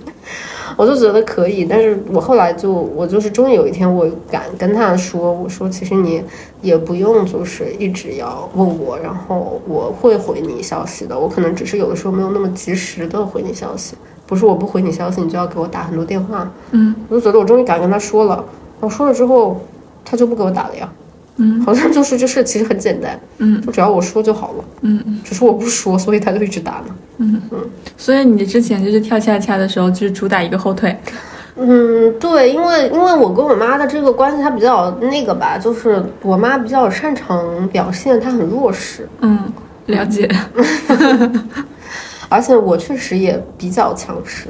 [0.77, 6.23] 我就觉得可以，但是我后来就我就是终于有一天我敢跟他说，我说其实你
[6.61, 18.43] 也不用就是一直要问我，然后我会回你消息的，我可能只是有的时候没有那么及时的回你消息，不是我不回你消息你就要给我打很多电话，嗯，我就觉得我终于敢跟他说了，
[18.79, 19.59] 我说了之后
[20.05, 20.89] 他就不给我打了呀。
[21.41, 27.41] 嗯，好像就是这事其实很简单，嗯，就只要我说就好了，嗯嗯，只是我不说，所以他就一直打呢，嗯。
[27.51, 27.59] 嗯，
[27.97, 30.95] 所以你之前就是跳恰恰的时候，就是主打一个后退，
[31.55, 39.39] 嗯，对，因为因为我跟我妈的这个关系，她比较那个吧，就是我妈比较擅长表现，她很弱势，嗯，
[39.87, 40.29] 了解，
[42.29, 44.47] 而且我确实也比较强势，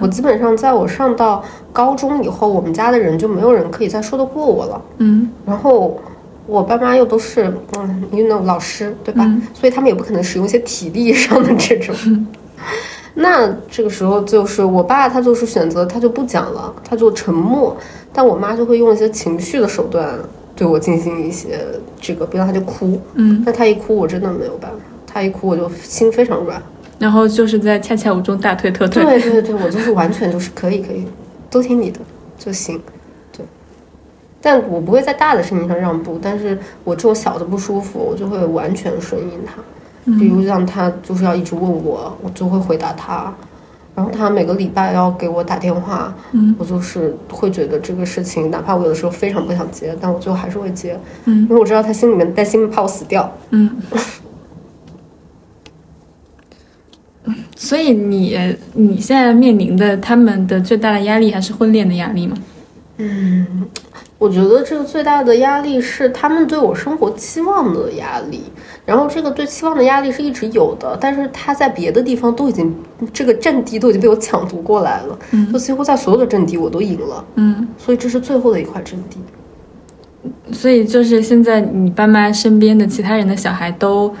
[0.00, 5.98] 我基本上在我上到高中以后，我们家的人就没有人可以再说得过我了，嗯，然后
[6.46, 7.44] 我爸妈又都是
[7.76, 9.24] 嗯，you know 老师对吧？
[9.54, 11.94] 所以他们也不可能使用一些体力上的这种。
[13.14, 17.76] 那这个时候就是我爸他就是选择他就不讲了，他就沉默，
[18.12, 20.18] 但我妈就会用一些情绪的手段
[20.56, 21.60] 对我进行一些
[22.00, 24.76] 这个，比如他就哭，嗯，那他一哭我真的没有办法，
[25.06, 26.60] 他一哭我就心非常软，
[26.98, 31.04] 然后就是在恰恰舞中大退特退，对对对，我就是完全就是可以可以，
[31.50, 32.00] 都听你的
[32.38, 32.92] 就行，对，
[34.42, 39.54] 但我不会在大的事情上让步，但是我这种小的不舒服，我就会完全顺应他。
[40.18, 43.32] 比如让他就是要一直问我，我就会回答他。
[43.94, 53.32] 然后他每个礼拜要给我打电话，嗯我就是会觉得这个事情，哪怕我有的时候非常不想接，但我最后还是会接，嗯因为我知道他心里面担心怕我死掉。
[53.50, 53.70] 嗯。
[57.54, 58.36] 所以你
[58.72, 62.36] 你现在面临的他们的最大的压力还是婚恋的压力吗？
[64.22, 68.40] 我觉得这个最大的压力是他们对我生活期望的压力，
[68.86, 72.72] 然后这个对期望的压力是一直有的，但是他在别的地方都已经
[73.12, 75.18] 这个阵地都已经被我抢夺过来了，
[75.52, 79.18] 就几乎在所有的阵地我都赢了，嗯，所以这是最后的一块阵地。
[80.52, 84.14] 所以就是现在你爸妈身边的其他人的小孩都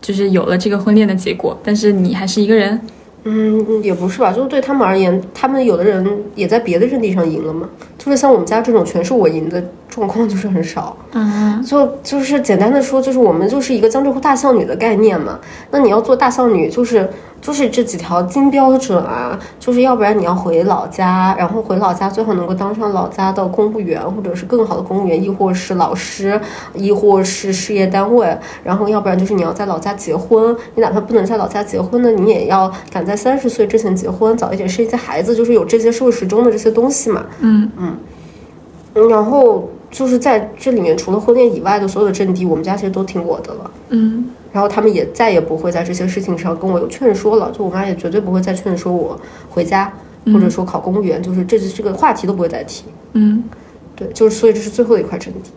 [0.00, 2.80] 就是有了这个婚恋的结果，但是你还是一个人。
[3.26, 7.66] 嗯，也不是吧，就是对他们而言，他们有的人也在别的阵地上赢了嘛，
[8.04, 9.64] 就是像我们家这种全是我赢的
[9.94, 10.96] 状况就是很少。
[11.12, 15.38] 嗯就就是简单的说，就是我们就是一个江浙沪大孝女的概念嘛。
[15.70, 17.08] 那你要做大孝女，就是
[17.40, 26.38] 就是这几条金标准啊，就是要不然你要回老家，然后回老家最好能够当上老家的公务员，或者是更好的公务员，亦或是老师，
[26.74, 28.36] 亦或是事业单位。
[28.62, 37.24] 然后要不然就是你要在老家结婚，你哪怕不能在老家结婚呢，你也要赶在三十岁之前结婚，早一点生一些孩子，就是有这些社会时钟的这些东西嘛。
[37.40, 37.96] 嗯嗯
[39.10, 43.70] 然后就是在这里面，除了婚恋以外的所有的阵地，我们家其实都听我的了。
[43.90, 49.92] 嗯然后他们也再也不会在这些事情上跟我有劝说了，就我妈也绝对不会再劝说我回家，
[50.26, 52.84] 或者说考公务员，就是这这个话题都不会再提。
[53.12, 53.44] 嗯
[53.94, 55.50] 对，就是所以这是最后一块阵地，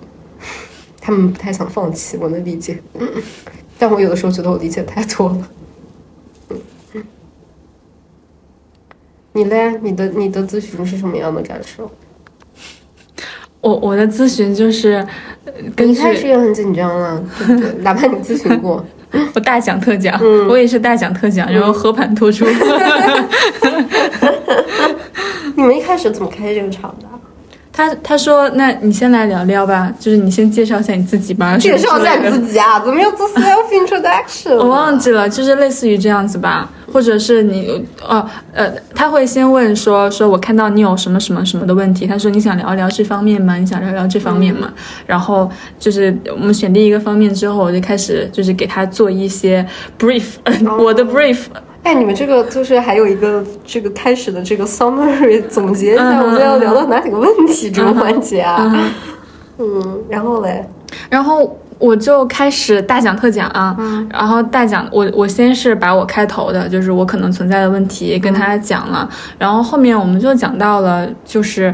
[1.02, 2.80] 他们不太想放弃，我能理解。
[2.94, 3.08] 嗯，
[3.80, 5.50] 但我有的时候觉得我理解太多了。
[6.50, 6.58] 嗯
[6.94, 7.04] 嗯，
[9.34, 9.80] 你嘞？
[9.82, 11.90] 你的你的咨询是什么样的感受？
[13.68, 15.06] 我我的咨询就是
[15.46, 17.70] 呃根据你一开始也很紧张了，对不对？
[17.82, 18.84] 哪怕你咨询过，
[19.36, 22.46] 我大讲特讲，嗯我也是大讲特讲，然后和盘托出。
[25.56, 27.17] 你们一开始怎么开这个场的啊？
[27.78, 31.56] 他他说，那你先来聊聊吧，就是你先介绍一下你自己吧。
[31.62, 32.28] 介绍一下你。
[32.32, 32.80] 自己啊？
[32.80, 34.56] 怎么又做 self introduction？
[34.56, 43.56] 我 忘记了，就是类似于这样子吧，或者是你哦呃，他会先问说说我看到你有什么什么什么的问题，他说你想聊一聊这方面吗？
[43.58, 44.74] 你想聊聊这方面吗？
[45.06, 49.64] 然后就是我们选定一个方面之后，我就开始就是给他做一些
[50.00, 50.24] brief，、
[50.80, 51.42] 我的 brief，
[51.88, 58.58] 哎，你们这个就是还有一个这个开始的这个 summary 总结一下，嗯我们要聊到哪几个问题这个环节啊？
[58.60, 58.92] 嗯
[59.60, 60.66] 嗯，然后嘞，
[61.10, 63.74] 然后我就开始大讲特讲啊，
[64.12, 71.74] 然后大讲我我先是把我开头的，就是我可能存在的问题跟他讲了，然后后面我们就讲到了，就是。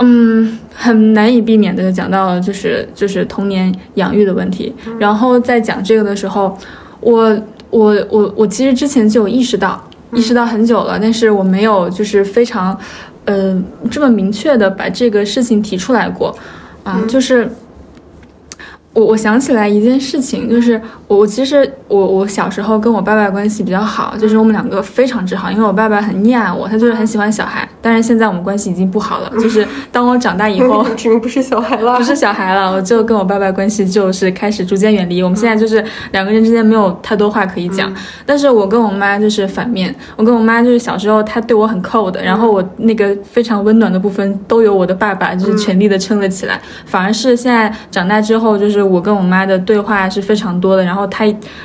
[0.00, 4.72] 嗯，很难以避免的就讲到了，就是就是童年养育的问题。
[4.96, 6.56] 然后在讲这个的时候，
[7.00, 7.36] 我
[7.70, 12.78] 我我我其实之前就有意识到，意识到很久了，但是我没有就是非常，
[13.24, 16.36] 呃，这么明确的把这个事情提出来过，
[16.84, 17.50] 啊，就是。
[18.98, 27.66] 我我想起来一件事情，就是我我其实我我小时候跟我爸爸关系比较好，就是我们两个非常之好，因为我爸爸很溺爱我，他就是很喜欢小孩。
[27.80, 30.84] 但是现在我们关系已经不好了，就是 当我长大以后，
[31.22, 35.22] 不是小孩了，不是小孩了，我就跟我爸爸关系就是开始逐渐远离。
[35.22, 37.94] 我们现在就是两个人之间没有太多话可以讲，
[38.26, 51.24] 但是我跟我妈就是反面，我跟我妈就是小时候她对我很 cold，然后我那个非常温暖的部分都由我的爸爸就是全力的撑了起来，反而是现在长大之后，就是我跟我妈的对话是非常多的，然后她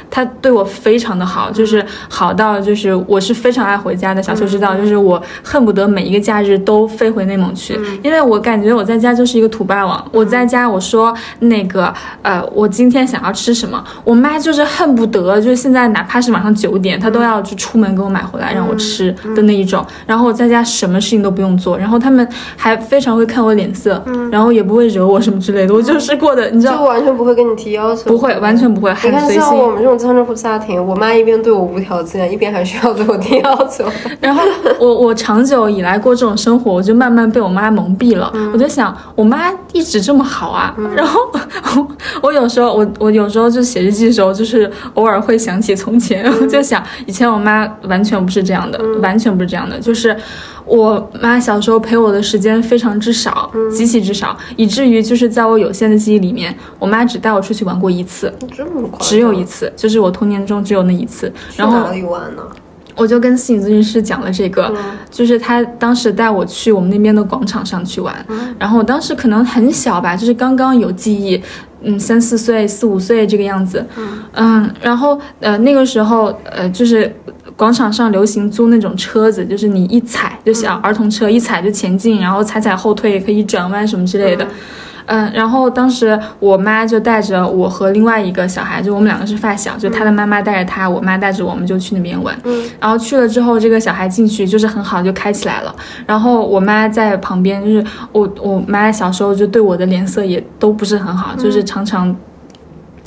[0.09, 10.03] 她对我非常的好，就是好到就是我是非常爱回家的，小秋知道，就是我恨不得每一个假日都飞回内蒙去，因为我感觉我在家就是一个土霸王。
[10.11, 19.85] 我在家我说那个呃，我今天想要吃什么，我妈就是恨不得就是现在哪怕是晚上九点，她都要去出门给我买回来让我吃的那一种。
[20.05, 25.73] 然后我在家什么事情都不用做，然后他们还非常会看我脸色，然后也不会惹我什么之类的。
[25.73, 29.73] 我就是过的，你知道就完全不会跟你提要求，不会，完全不会，你看，像我。
[29.73, 33.85] 们这种江浙沪家庭，我妈一边对我无条件，一边还需要对我提要求。
[34.21, 34.41] 然后
[34.79, 38.31] 我我长久以来过这种生活，我就慢慢被我妈蒙蔽了。
[38.53, 40.75] 我就想，我妈一直这么好啊。
[40.95, 41.19] 然后
[42.21, 50.15] 我有时候我我有时候就写日记的时候，就是偶尔会想起从前， 我就想以前我妈完全不是这样的，完全不是这样的，就是。
[50.65, 59.07] 我妈小时候陪我的时间非常之少，极其之少，以至于就是在我有限的记忆里面，我妈只带我出去玩过一次，这么夸张？
[59.07, 61.31] 只有一次，就是我童年中只有那一次。
[61.55, 62.43] 然后去哪里玩呢？
[62.95, 64.71] 我就跟心理咨询师讲了这个，
[65.09, 68.13] 就是他当时带我去我们那边的广场上去玩，
[68.59, 71.41] 然后我当时可能很小吧，就是刚刚有记忆，
[71.81, 73.83] 嗯，三四岁、四五岁这个样子，
[74.33, 77.11] 嗯，然后呃那个时候呃就是
[77.55, 84.47] 广场上流行租那种车子，就是你一踩就小儿童车一踩就前进，然后踩踩后退也可以转弯什么之类的。
[85.05, 92.33] 嗯，然后当时我妈就带着我和另外一个小孩，就我们两个是发小，就他的妈妈带着他，我妈带着我们就去那边玩。
[92.45, 95.75] 嗯，然后去了之后，这个小孩进去就是很好，就开起来了。
[96.05, 102.15] 然后我妈在旁边，就是我我妈小时候就对我的脸色也都不是很好，就是常常。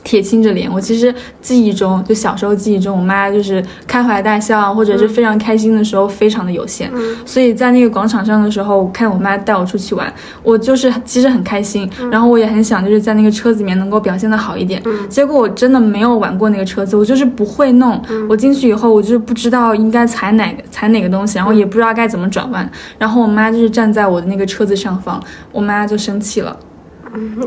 [0.07, 6.89] 铁青着脸，我其实记忆中，就小时候记忆中，我妈就是开怀大笑，或者是非常开心的时候，非常的有限。
[7.25, 10.11] 所以在那个广场上的时候，我看我妈带我出去玩，
[10.45, 14.81] 我就是其实很开心，然后我也很想就是在那个车子里面能够表现的好一点。
[15.09, 18.01] 结果我真的没有玩过那个车子，我就是不会弄。
[18.29, 22.71] 我进去以后，我就是不知道应该踩哪个踩哪个东西，然后也不知道该怎么转弯。
[22.97, 26.57] 然后我妈就是站在我的那个车子上方，我妈就生气了。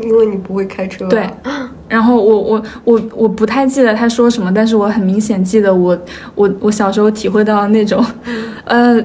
[0.02, 1.28] 因为你不会开车，对。
[1.88, 5.98] 然后我我我我不太记得他说什么，但是我很明显记得我
[6.34, 8.04] 我我小时候体会到那种，
[8.64, 9.02] 呃，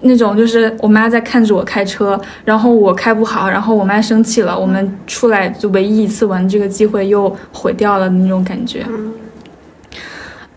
[0.00, 8.84] 那种就是我妈在看着我开车，然后我开不好，然后我妈生气了，我们出来就唯一一次玩这个机会又毁掉了那种感觉。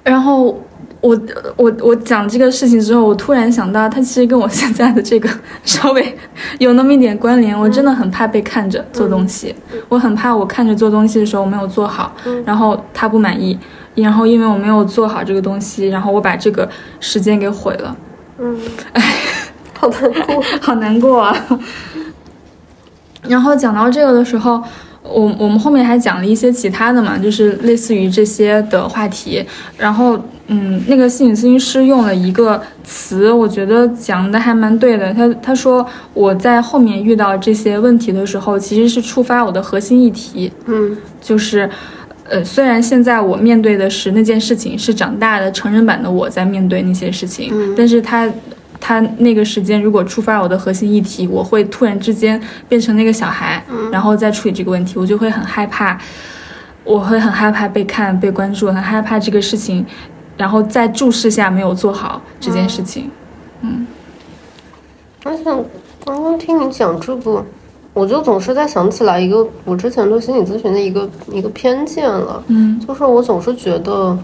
[0.03, 0.59] 然后。
[1.02, 1.18] 我
[1.56, 5.30] 我我讲这个事情之后，我突然想到，他其实跟我现在的这个
[5.64, 6.18] 稍微
[6.58, 7.58] 有那么一点关联。
[7.58, 9.56] 我真的很怕被看着做东西，
[9.88, 12.14] 我很怕我看着做东西的时候没有做好，
[12.45, 13.58] 然后他不满意，
[13.95, 16.70] 然后因为我没有做好这个东西，然后我把这个
[17.00, 17.95] 时间给毁了。
[18.38, 18.60] 嗯，
[18.93, 19.02] 哎，
[19.80, 21.36] 好难过， 好难过啊。
[23.24, 24.62] 然后讲到这个的时候。
[25.02, 29.43] 我我们后面还讲了一些其他的嘛，就是类似于这些的话题。
[29.78, 30.20] 然后，
[30.52, 35.14] 嗯，那个心理咨询师用了一个词，我觉得讲的还蛮对的。
[35.14, 40.52] 他他说我在后面遇到这些问题的时候，其实是触发我的核心议题。
[40.66, 41.70] 嗯，就是，
[42.24, 48.30] 呃，虽然现在我面对的是那件事情，是长大的成人版的我在面对那些事情，但是他。
[48.82, 56.00] 他那个时间如果触发我的核心议题，我会突然之间变成那个小孩，然后再处理这个问题，我就会很害怕，
[56.86, 59.86] 我会很害怕被看、被关注，很害怕这个事情，
[60.39, 63.11] 然后在注视下没有做好这件事情。
[63.61, 63.85] 嗯，
[65.25, 65.43] 而且
[66.05, 67.45] 刚刚听你讲这个，
[67.93, 74.17] 我就总是在想起来一个我之前对心理咨询的一个一个偏见了，嗯，就是我总是觉得。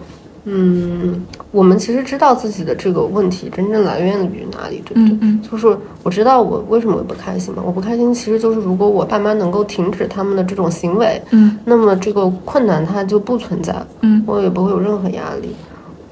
[0.47, 5.17] 嗯，我们其实知道自己的这个问题真正来源于哪里，对不对？
[5.21, 7.63] 嗯就是我知道我为什么会不开心嘛。
[7.65, 15.49] 我不开心，其实就是如果我爸妈能够停止他们的这种行为，嗯，那么这个困难它就不存在，嗯，我也不会有任何压力。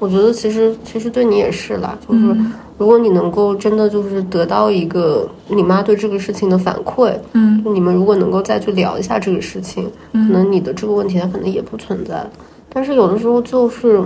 [0.04, 2.36] 我觉得其实其实对你也是啦，就是
[2.78, 12.30] 如果你能够真的就是得到一个你妈对这个事情的反馈，嗯，你们如果能够再去聊一下这个事情，可能你的这个问题它可能也不存在。
[12.68, 14.04] 但是有的时候就是。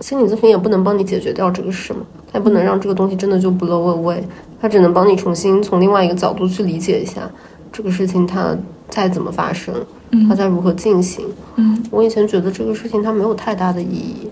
[0.00, 4.22] 心理咨询也不能帮你解决掉这个事嘛，它也不能让这个东西真的就 blow away，
[4.60, 7.28] 它只能帮你重新从另外一个角度去理解一下
[7.72, 8.56] 这个事情它
[8.88, 9.74] 再怎么发生，
[10.28, 11.26] 它在如何进行。
[11.56, 14.28] 嗯，我以前觉得这个事情它没有太大的意义，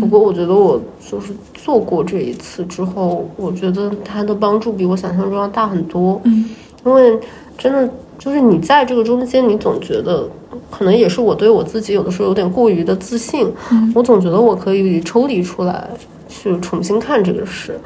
[0.00, 6.20] 不过我觉得我就是做过这一次之后，我觉得它的帮助比我想象中要大很多。
[6.24, 6.46] 嗯，
[6.84, 7.20] 因为
[7.56, 7.88] 真的
[8.18, 10.28] 就是你在这个中间，你总觉得。
[10.68, 13.48] 可能也是我对我自己有的时候有点过于的自信，
[13.94, 15.88] 我总觉得我可以抽离出来
[16.28, 17.78] 去重新看这个事，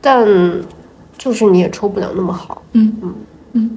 [0.00, 0.26] 但
[1.18, 2.62] 就是你也抽不了那么好。
[2.72, 3.14] 嗯嗯
[3.52, 3.70] 嗯，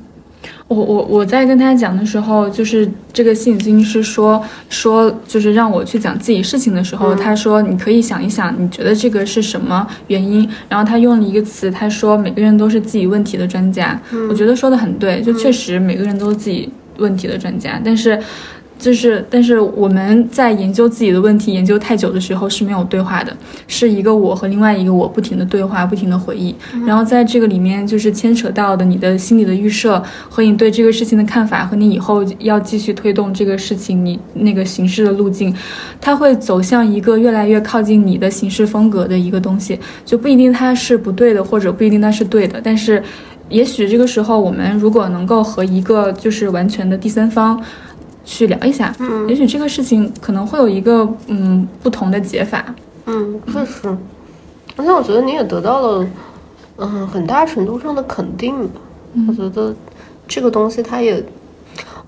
[0.73, 10.49] 我我我在跟他讲的时候，就是这个心理咨询师说说，就是让我去讲自己事情的时候，他说你可以想一想，你觉得这个是什么原因？
[10.67, 13.99] 然后他用了一个词，他说每个人都是自己问题的专家。
[14.29, 16.69] 我觉得说的很对，就确实每个人都是自己。
[16.99, 18.17] 问题的专家，但是，
[18.83, 23.33] 就是，但是我们在研究自己的问题研究太久的时候是没有对话的，
[23.65, 26.53] 是一个我和另外一个我不停的对话，不停的回忆，
[26.85, 35.55] 然后在这个里面就是牵扯到的你的心理的预设和你对这个事情的看法和你以后要继续推动这个事情你那个形式的路径，
[36.01, 43.01] 它会走向一个越来越靠近你的形式风格的一个东西，就不一定它是不对的，或者不一定它是对的，但是。
[43.49, 47.61] 也许这个时候，我们如果能够和一个就是完全的第三方
[48.23, 52.63] 去聊一下，嗯，也许这个事情可能会有一个嗯不同的解法，
[53.05, 53.97] 嗯，确实，
[54.77, 56.07] 而且我觉得你也得到了
[56.77, 58.79] 嗯很大程度上的肯定吧。
[59.27, 59.75] 我觉得
[60.27, 61.23] 这个东西它也，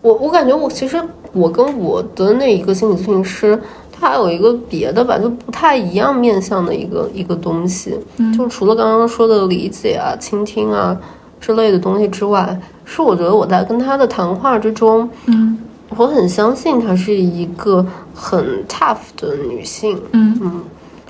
[0.02, 1.02] 我我感觉我其实
[1.34, 3.60] 我跟我的那一个心理咨询师，
[3.92, 8.00] 他还有一个别的吧，就不太一样面向的一个一个东西，
[8.36, 10.98] 就除了刚刚说的理解啊、倾听啊
[11.40, 15.58] 之类的东西之外，是我觉得我在跟他的谈话之中，嗯
[15.90, 20.64] 我很相信她是一个很 tough 的女性，嗯嗯，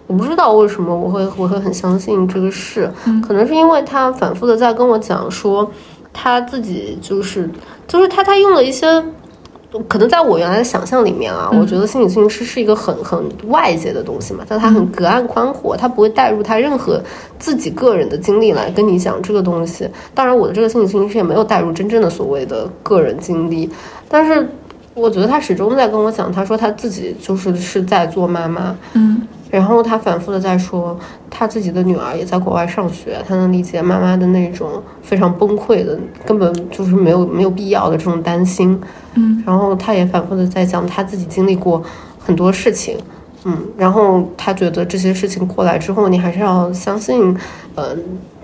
[0.08, 5.70] 我不知道为什么我会我会很相信这个事，嗯可能是因为她反复的在跟我讲说，
[6.14, 7.50] 她自己就是
[7.88, 9.04] 就是她她用了一些。
[9.90, 17.04] 可能在我原来的想象里面啊，嗯我觉得心理咨询师是一个很很外界的东西嘛，但他很隔岸观火，他不会带入他任何
[17.38, 19.86] 自己个人的经历来跟你讲这个东西。
[20.14, 23.70] 当然，我的这个心理咨询师也没有带入真正的所谓的个人经历，
[24.08, 24.48] 但是
[24.96, 29.22] 我觉得他始终在跟我讲，他说他自己就是是在做妈妈，嗯
[29.52, 30.98] 然后他反复的在说，
[31.30, 38.78] 他自己的女儿也在国外上学，他能理解妈妈的那种非常崩溃的，根本就是没有没有必要的这种担心。
[39.14, 41.82] 嗯，然后他也反复的在讲他自己经历过
[42.20, 42.98] 很多事情，
[43.46, 47.38] 嗯，然后他觉得这些事情过来之后，你还是要相信，
[47.76, 47.96] 呃，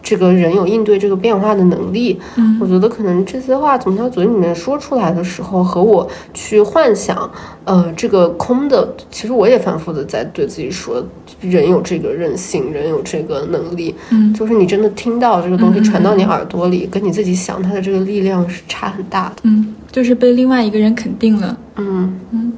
[0.02, 2.20] 这个人有应对这个变化的能力。
[2.38, 7.30] 嗯我觉得可能这些话从他嘴里面说出来的时候，和我去幻想，
[7.66, 11.04] 呃，这个空的，其实我也反复的在对自己说，
[11.40, 19.36] 人有这个韧性，人有这个能力，嗯就是你真的听到这个东西传到你耳朵里，跟你自己想它的这个力量是差很大的。
[19.44, 21.58] 嗯，就是被另外一个人肯定了。
[21.78, 22.54] 嗯嗯，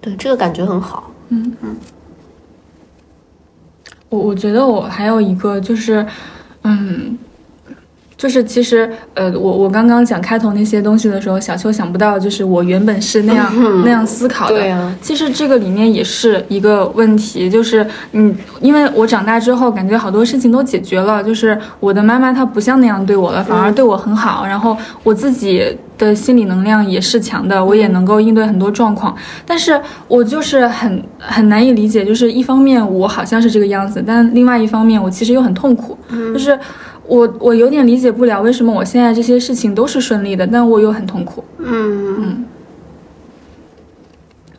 [0.00, 1.10] 对，这个感觉很好。
[1.30, 1.76] 嗯嗯，
[4.08, 6.06] 我我觉得我还有一个就是，
[6.64, 7.18] 嗯。
[8.16, 13.50] 就是其实，呃，我我刚刚讲开头那些东西的时候，小秋想不到，就是我原本是那样、
[13.82, 14.56] 那样思考的。
[14.56, 29.78] 对啊其实这个里面也是一个问题，就是嗯，因为我长大之后，感觉好多事情都解决了，就是我的妈妈她不像那样对我了，反而对我很好，然后我自己的心理能量也是强的，我也能够应对很多状况，但是
[30.08, 35.96] 我就是很很难以理解，就是一方面我好像是这个样子，但另外一方面我其实又很痛苦，
[36.32, 36.58] 就是
[37.06, 41.44] 我我有点理解不了为什么我现在这些事情都是顺利的，但我又很痛苦。
[41.58, 42.16] 嗯。
[42.18, 42.44] 嗯。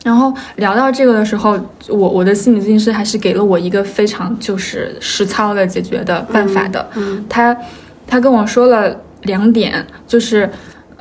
[0.03, 6.87] 然后聊到这个的时候，我我的心理咨询师还是给了我一个非常就是实操的解决的办法的。
[6.95, 7.23] 嗯。
[7.29, 7.55] 他
[8.07, 10.49] 他跟我说了两点，就是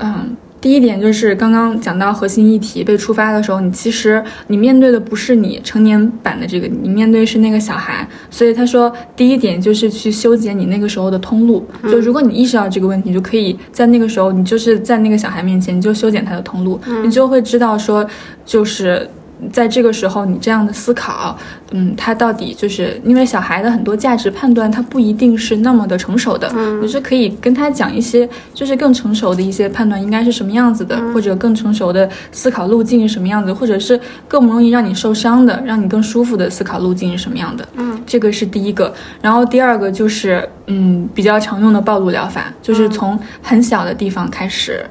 [0.03, 8.07] 嗯，第一点就是刚刚讲到核心议题被触发的时候，你其实你面对的不是你成年版的这个，你面对是那个小孩。
[8.31, 11.67] 所以他说，第一点就是去修剪你那个时候的通路。
[11.85, 18.07] 就如果你意识到这个问题，你就可以在那个时候，你就是在那个小孩面前，你就修剪他的通路，你就会知道说，
[18.45, 19.09] 就是。
[19.53, 21.37] 在这个时候，你这样的思考，
[21.71, 38.93] 嗯，他到底就是因为小孩的很多价值判断，他不一定是那么的成熟的，你是可以跟他讲一些，就是更成熟的一些判断应该是什么样子的，或者更成熟的思考路径是什么样子，或者是更不容易让你受伤的，让你更舒服的思考路径是什么样的，嗯，这个是第一个。
[39.23, 44.85] 然后第二个就是，嗯，比较常用的暴露疗法，就是从很小的地方开始。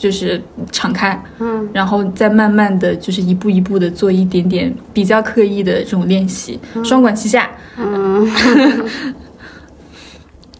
[0.00, 0.40] 就是
[0.72, 7.50] 敞开，嗯，然后再慢慢的就是一步一步的做一点点比较刻意的这种练习，双管齐下。
[7.76, 8.26] 嗯。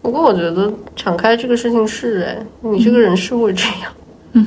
[0.03, 3.91] 不过我觉得敞开这个事情是哎，你这个人是会这样，
[4.33, 4.45] 嗯，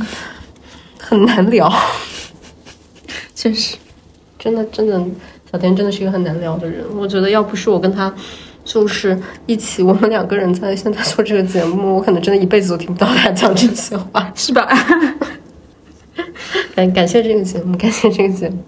[1.00, 1.68] 很难聊，
[3.34, 3.76] 确实，
[4.38, 5.04] 真的真的，
[5.50, 6.84] 小田真的是一个很难聊的人。
[6.96, 8.14] 我觉得要不是我跟他。
[8.64, 14.68] 就是一起，我们两个人在现在做这个节目，我可能真的一辈子都听不到他讲这些话，是吧？
[16.74, 18.58] 感感谢这个节目，感谢这个节目。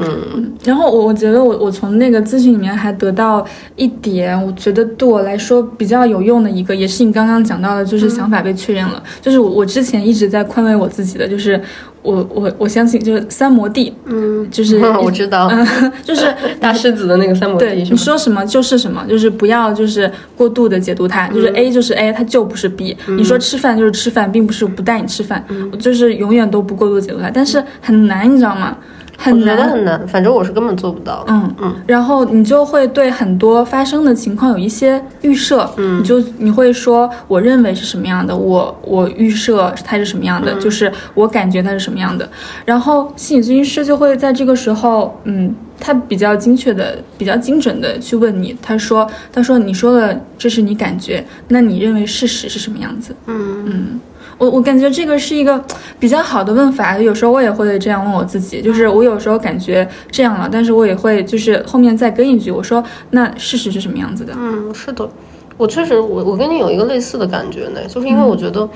[0.00, 3.44] 嗯，然后我我觉得我我从那个咨询里面还得到
[3.76, 9.02] 一点，我觉得对我来说比较有用的一个，也是你刚刚讲到的，就是想法被确认了。
[9.20, 11.60] 就是我我之前一直在宽慰我自己的，就是
[12.02, 15.66] 我我我相信就是三摩地，嗯，就是 我知道，嗯，
[16.04, 16.26] 就是
[16.60, 17.66] 大狮子的那个三摩地。
[17.66, 22.96] 对，你说什么就是什么，就是不要就是过度的解读它，就是 A 就是 A，它就不是 B。
[23.06, 25.44] 你说吃饭就是吃饭，并不是不带你吃饭，
[25.80, 28.76] 就是永远都不过度解读它，但是很难，你知道吗？
[29.20, 29.70] 很我觉得难。
[29.70, 31.24] 很难，反正我是根本做不到。
[31.26, 42.26] 嗯嗯，然后你就会对很多发生的情况有一些预设，嗯，你就你会说，我认为是什么样的，我我预设它是什么样的，就是我感觉它是什么样的。
[42.64, 53.14] 然后心理咨询师就会在这个时候，嗯，他比较精确的、比较精准的去问你，他说，他说你说了这是你感觉，那你认为事实是什么样子？
[53.26, 54.00] 嗯嗯，
[54.38, 55.62] 我我感觉这个是一个
[55.98, 64.32] 比较好的问法，有时候我也会这样问我自己，就是我有时候感觉这样了，但是我也会就是后面再跟一句，我说那事实是什么样子的？
[64.36, 65.08] 嗯，是的，
[65.56, 68.68] 我确实，我我跟你有一个类似的感觉呢，就是因为我觉得，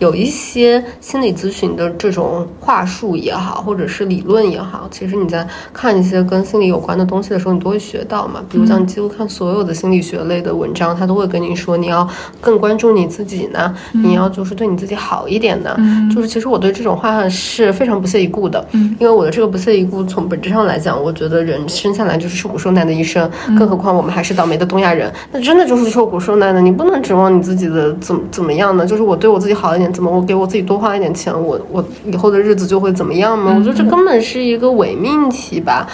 [0.00, 8.42] 有一些心理咨询的这种话术也好，或者是理论也好，其实你在看一些跟心理有关的东西的时候，你都会学到嘛。
[8.50, 12.08] 比如像你几乎看所有的心理学类的文章，他都会跟你说，你要
[12.40, 15.78] 更关注你自己呢，你要就是对你自己好一点的。
[16.14, 26.60] 就是其实我对这种话是非常不屑一顾的，因为我的这个不屑一顾，从本质上来讲，我觉得人生下来就是受苦受难的一生，更何况我们还是倒霉的东亚人，那真的就是受苦受难的。
[26.62, 28.86] 你不能指望你自己的怎么怎么样呢？
[28.86, 33.54] 就是我对我自己好一点，怎么我给我自己多花一点钱，我我以后的日子就会怎么样吗？
[33.58, 35.86] 我觉得这根本是一个伪命题吧。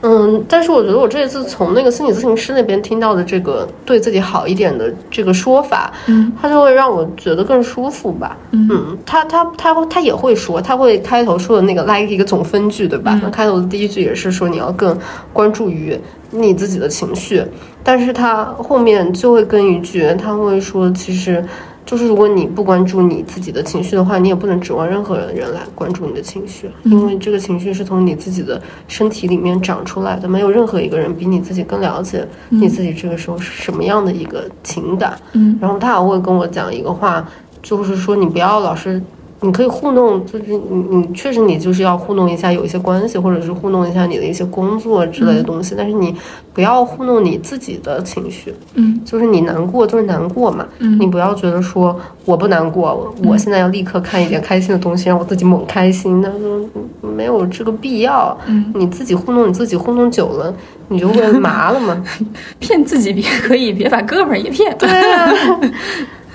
[0.00, 8.36] 嗯，但是我觉得我这一次从那个心理咨询师那边听到的这个对自己好一点的这个说法，嗯，他就会让我觉得更舒服吧。
[8.52, 13.18] 嗯，他他他他也会说，他会开头说的那个 like 一个总分句，对吧？
[13.20, 14.96] 那开头的第一句也是说你要更
[15.32, 15.98] 关注于
[16.30, 17.42] 你自己的情绪，
[17.82, 21.44] 但是他后面就会跟一句，他会说其实。
[21.88, 35.18] 就是如果你不关注你自己的情绪的话，你也不能指望任何人来关注你的情绪，因为这个情绪是从你自己的身体里面长出来的，没有任何一个人比你自己更了解你自己这个时候是什么样的一个情感。
[35.32, 37.26] 嗯，然后他还会跟我讲一个话，
[37.62, 39.02] 就是说你不要老是。
[39.40, 46.12] 你可以糊弄，就是你你确实你就是要糊弄一下有一些关系，或者是糊弄一下你的一些工作之类的东西，但是你
[46.52, 56.68] 不要糊弄你自己的情绪，嗯，就是你难过就是难过嘛，嗯，你不要觉得说我不难过，我现在要立刻看一点开心的东西，让我自己猛开心，他说
[57.00, 60.52] 没有这个必要，嗯，你自己糊弄你自己糊弄久了，
[60.88, 62.02] 你就会麻了嘛，
[62.58, 65.30] 骗自己别可以，别把哥们儿也骗，对啊。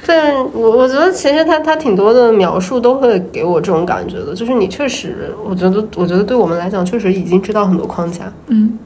[0.05, 8.77] 对我，我觉得其实他他挺多的描述都会给我这种感觉的，就是你确实，我觉得我觉得对我们来讲，确实已经知道很多框架，嗯，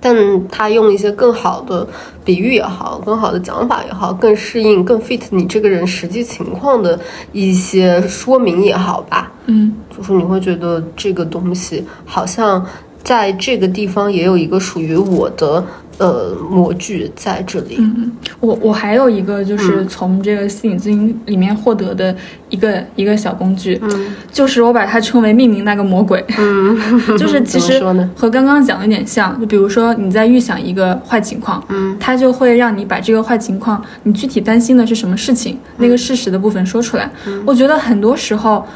[0.00, 0.16] 但
[0.48, 1.86] 他用一些更好的
[2.24, 6.98] 比喻也好，更好的讲法也好，更适应、更 fit 你这个人实际情况的
[7.32, 12.64] 一些说明也好吧，嗯，就是你会觉得这个东西好像
[13.04, 15.62] 在这个地方也有一个属于我的。
[16.02, 17.76] 呃，模具在这里。
[17.78, 22.14] 嗯嗯，我我还有一个就是从这个心理咨询里面获得的
[22.48, 26.24] 一个一个小工具，嗯，就是我把它称为命名那个魔鬼。
[26.38, 26.76] 嗯，
[27.16, 27.80] 就是其实
[28.16, 37.08] 和刚刚讲的有点像，就比如说你在预想一个坏情况，嗯，它就会让你把这个坏情况，你具体担心的是什么事情，那个事实的部分说出来。
[37.46, 38.66] 我觉得很多时候。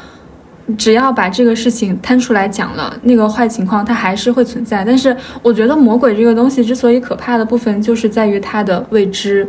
[0.77, 4.83] 只要把这个事情摊出来讲了，那个坏情况它还是会存在。
[4.83, 9.47] 但是我觉得魔鬼这个东西之所以可怕的部分，就是在于它的未知，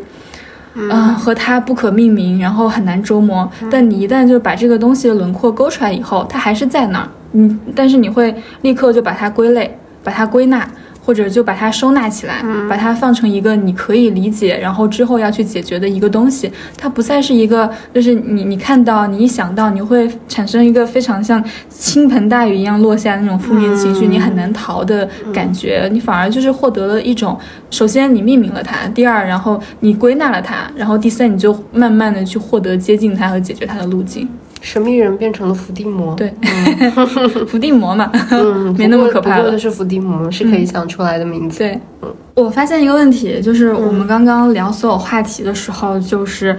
[0.75, 3.51] 嗯，和它不可命名，然后很难捉摸。
[3.71, 10.69] 但你一旦就把这个东西的轮廓勾出来以后，它还是在那儿，嗯，但是你会立刻就把它归类，把它归纳。
[11.09, 16.53] 或者就把它收纳起来，把它放成一个你可以理解，然后之后要去解决的一个东西。
[16.77, 25.89] 它不再是一个，就是你你看到你一想到，你会产生一个非常像倾盆大雨一样落下那种负面情绪，你很难逃的感觉。
[25.91, 27.39] 你反而就是获得了一种，
[27.71, 34.29] 首先你命名了它，第二，然后你归纳了它，然后第三，你就慢慢的去获得接近它和解决它的路径。
[34.61, 36.33] 神秘人变成了伏地魔，对，
[37.47, 39.41] 伏地魔嘛，嗯， 没那么可怕。
[39.41, 41.59] 不过是伏地魔，是可以想出来的名字。
[41.59, 41.81] 对，
[42.35, 46.57] 我发现一个问题，就是我们刚刚聊所有话题的时候，就是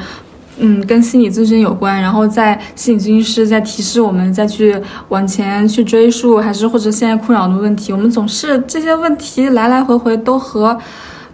[0.57, 4.75] 嗯，跟心理咨询有关，然后在心理咨询师在提示我们再去
[5.09, 10.77] 往前去追溯，还是或者现在困扰的问题，我们总是这些问题来来回回都和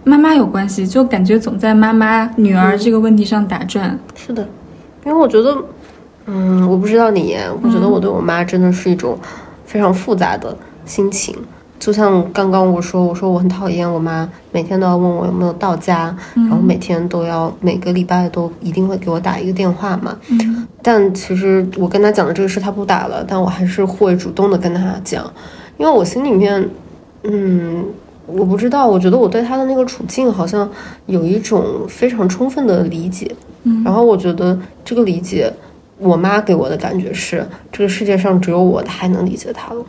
[0.04, 3.98] 妈妈有关系，就感觉总在妈妈女儿这个问题上打转。
[4.14, 4.46] 是的，
[5.04, 5.56] 因为我觉得。
[6.26, 9.18] 嗯，我不知道你，我觉得我对我妈真的是一种
[9.64, 11.34] 非常复杂的心情。
[11.78, 20.16] 就像刚刚我说，我说我很讨厌我妈每天都要问我有没有到家，然后每天都要每个礼拜都一定会给我打一个电话嘛。
[20.30, 20.66] 嗯。
[20.82, 25.30] 但其实我跟她讲的这个事，她不打了，但我还是会主动的跟她讲，
[25.76, 26.66] 因为我心里面，
[27.24, 27.84] 嗯，
[28.26, 30.68] 我不知道，我觉得我对她的那个处境好像
[31.04, 33.30] 有一种非常充分的理解。
[33.64, 33.84] 嗯。
[33.84, 35.52] 然后我觉得这个理解。
[35.98, 39.84] 我妈给我的感觉是，这个世界上只有我还能理解她了。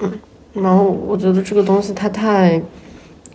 [0.00, 0.12] 嗯，
[0.52, 2.60] 然后我觉得这个东西它太，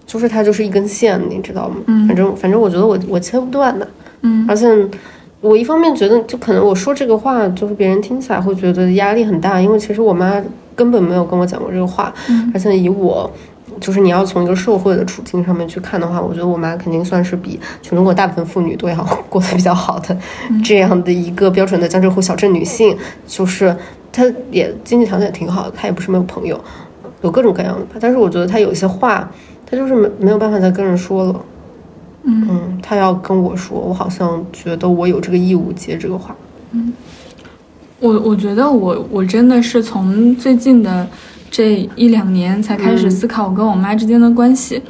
[0.05, 1.78] 就是它就是一根线，你知道吗？
[1.88, 3.88] 嗯，反正反正我觉得我我切不断的。
[4.21, 4.67] 嗯，而且
[5.41, 10.41] 我一方面觉得，就可能我说这个话，就是别人听起来会觉得压力很大，因为其实我妈
[10.76, 12.13] 根本没有跟我讲过这个话。
[12.30, 13.30] 嗯，而且以我。
[13.80, 18.95] 就是你要从一个社会的处境上面去看的话，我觉得我妈肯定算是比全中国大部分妇女都要
[19.30, 20.17] 过得比较好的
[20.63, 22.97] 这样的一个标准的江浙沪小镇女性。
[23.28, 23.76] 就是
[24.11, 26.59] 她也经济条件也挺好的，她也不是没有朋友，
[27.21, 27.95] 有各种各样的吧。
[27.99, 29.30] 但是我觉得她有一些话，
[29.65, 31.41] 她就是没没有办法再跟人说了。
[32.24, 36.36] 嗯，她要跟我说，我好像觉得我有这个义务接这个话。
[36.71, 36.93] 嗯，
[37.99, 41.05] 我我觉得我我真的是从最近的
[41.54, 44.82] 这一两年才开始思考我跟我妈之间的关系。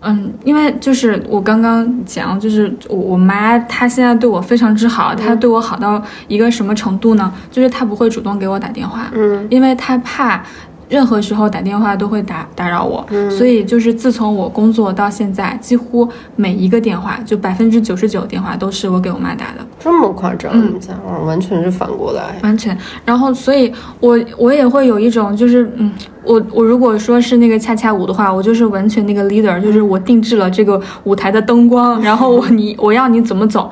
[0.00, 7.30] 嗯，因为就是我刚刚讲，就是我我妈她现在对我非常之好，她对我好到一个什么程度呢？
[7.50, 10.42] 就是她不会主动给我打电话，嗯，因为她怕。
[10.88, 19.66] 任何时候打电话都会打打扰我，所以就是自从我工作到现在，几乎每一个电话，就百分之九十九电话都是我给我妈打的。
[19.78, 20.50] 这么夸张？
[20.54, 20.78] 嗯，
[21.26, 22.36] 完全是反过来。
[22.42, 22.76] 完全。
[23.04, 25.92] 然后，所以我我也会有一种，就是嗯，
[26.24, 33.70] 我我如果说是那个恰恰舞的话，我就是完全那个 leader，就是我定制了这个舞台的灯光， 然后我你我要你怎么走。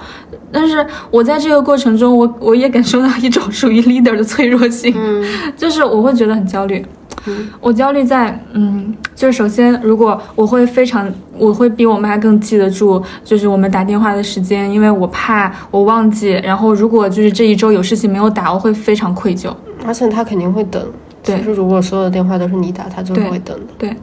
[0.53, 4.95] 但是我在这个过程中，我我也感受到一种属于 leader 的脆弱性，
[5.57, 6.85] 就是我会觉得很焦虑。
[7.61, 16.31] 我焦虑在，嗯，就是首先，如果我会非常，我会比我妈更记得住，就是我们打电话的时间，因为我怕我忘记。
[16.45, 19.53] 然后，如果就是这一周有事情没有打，我会非常愧疚。
[19.87, 20.85] 而且他肯定会等。
[21.23, 23.73] 对，其实如果所有的电话都是你打，他就是会等的。
[23.79, 23.97] 对。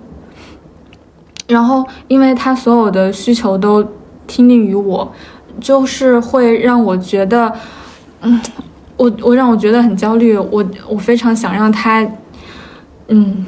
[1.48, 3.86] 然后，因为他所有的需求都
[4.28, 5.12] 听命于我，
[5.60, 7.54] 就是会让我觉得，
[8.22, 8.40] 嗯，
[8.98, 10.38] 我我让我觉得很焦虑。
[10.38, 12.06] 我我非常想让他。
[13.08, 13.46] 嗯，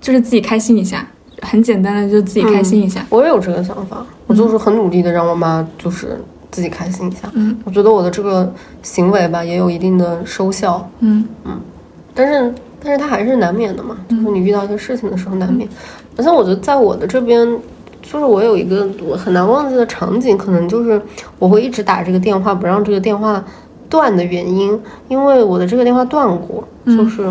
[0.00, 1.06] 就是自己开心一下，
[1.42, 3.04] 很简单的，就自己开心一下。
[3.10, 6.20] 我也有这个想法，我就是很努力的让我妈就是
[6.50, 7.30] 自己开心一下。
[7.34, 8.52] 嗯，我觉得我的这个
[8.82, 10.88] 行为吧，也有一定的收效。
[11.00, 11.60] 嗯嗯，
[12.14, 15.68] 但是但是它还是难免的嘛，就是你遇到一些事情的时候难免。
[16.16, 17.46] 而且我觉得在我的这边，
[18.02, 21.00] 就是我有一个我很难忘记的场景，可能就是
[21.38, 23.44] 我会一直打这个电话，不让这个电话
[23.88, 27.30] 断的原因，因为我的这个电话断过，就是。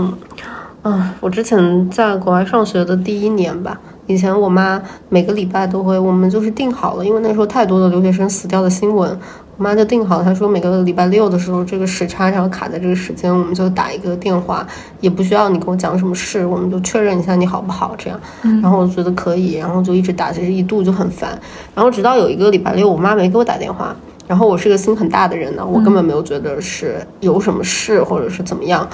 [0.88, 4.80] 嗯，我之前在国外上学的第一年吧，以前我妈
[5.10, 9.10] 每个礼拜都会，我们就是定好了，因为那时候太多的留学生死掉的新闻，
[9.58, 14.64] 我妈就定好，她说每个礼拜六的时候，这个时差然后卡在这个时间，我们就打一个电话，
[15.02, 18.20] 也不需要你跟我讲什么事，我们就确认一下你好不好这样，
[18.62, 21.32] 然后我觉得可以，然后就一直打，其实一度就很烦，
[21.74, 23.96] 然后直到有一个礼拜六，我妈没给我打电话，
[24.28, 28.88] 然后我是个心很大的人呢，我根本没有觉得是有什么事或者是怎么样。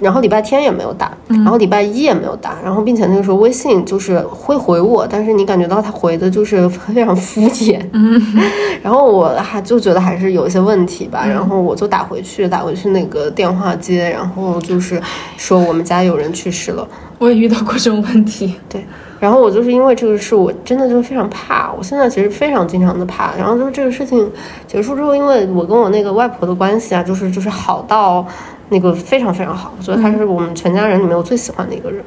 [0.00, 7.80] 然后礼拜天也没有打，然后礼拜一也没有打，然后并且那个时候微信就是会回我，但是你感觉到他回的就是非常敷衍，
[8.82, 15.00] 然后我还就觉得还是有一些问题吧，然后我就打回去，打回去那个电话接，然后就是
[15.36, 16.88] 说我们家有人去世了。
[17.18, 18.82] 我也遇到过这种问题，对，
[19.18, 24.26] 然后我就是因为这个事，我真的就非常怕，我现在其实非常经常的怕，然后就是这个事情
[24.66, 28.26] 结束之后，因为我跟我那个外婆的关系啊，就是就是好到。
[28.70, 32.02] 那个非常非常好，我觉得他是我们全家人里面我最喜欢的一个人。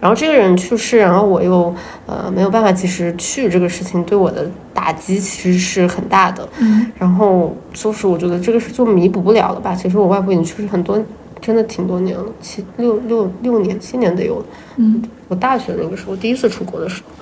[0.00, 1.74] 然后这个人去世，然后我又
[2.06, 6.48] 呃没有办法及时去，这个事情对我的打击其实是很大的。
[6.58, 6.86] 嗯。
[6.98, 9.74] 然后就是我觉得这个是就弥补不了了吧。
[9.74, 11.02] 其实我外婆已经去世很多，
[11.40, 14.44] 真的挺多年了，七六六六年七年得有。
[14.76, 15.02] 嗯。
[15.26, 17.12] 我大学那个时候第一次出国的时候。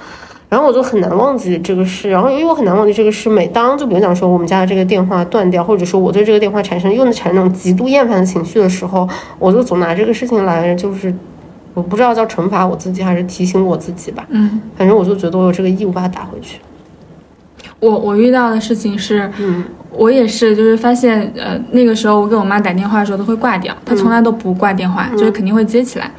[0.48, 11.12] 然后我就很难忘记这个事，然后因为我很难忘记这个事，每当就比如讲说我们家的这个电话断掉，或者说我对这个电话产生又能产生那种极度厌烦的情绪的时候，我就总拿这个事情来，就是
[11.74, 16.60] 我不知道叫惩罚我自己还是提醒我自己吧，嗯，反正我就觉得我有这个义务把它打回去。
[17.80, 19.64] 我我遇到的事情是，嗯，
[19.96, 26.10] 我也是，就是发现，呃，那个时候我给我妈打电话的时候都会挂掉，她从来都不挂电话，就是肯定会接起来。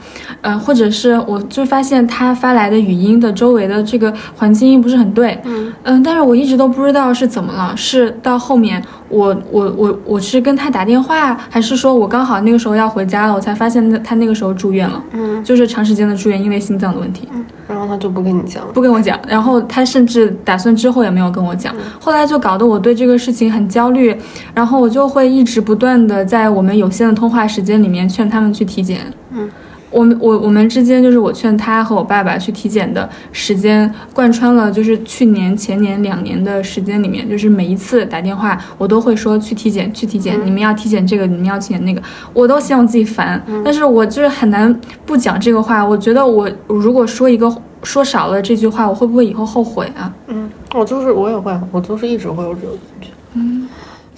[0.41, 5.73] 呃，或者是我就发现她发来的语音的周围的这个环境音不是很对，嗯。
[5.83, 24.15] 嗯，但是我一直都不知道是怎么了，是到后面我我我我是跟他打电话，还是说我刚好那个时候要回家了，我才发现他他那个时候住院了，嗯，就是长时间的住院，因为心脏的问题，嗯，然后他就不跟你讲，不跟我讲，然后他甚至打算之后也没有跟我讲，后来就搞得我对这个事情很焦虑，
[24.53, 29.01] 然后我就会一直不断的在我们有限的通话时间里面劝他们去体检，
[29.31, 29.49] 嗯。
[29.89, 42.01] 我们我我们之间就是我劝他和我爸爸去体检的时间贯穿了，就是去年前年两年的时间里面，就是每一次打电话我都会说去体检去体检，你们要体检这个，你们要体检那个，
[42.33, 45.85] 我都嫌我自己烦，但是我就是很难不讲这个话。
[45.85, 50.13] 我觉得我如果说一个说少了这句话，我会不会以后后悔啊？
[50.27, 53.07] 嗯，我就是我也会，我就是一直会有这个感觉。
[53.33, 53.67] 嗯。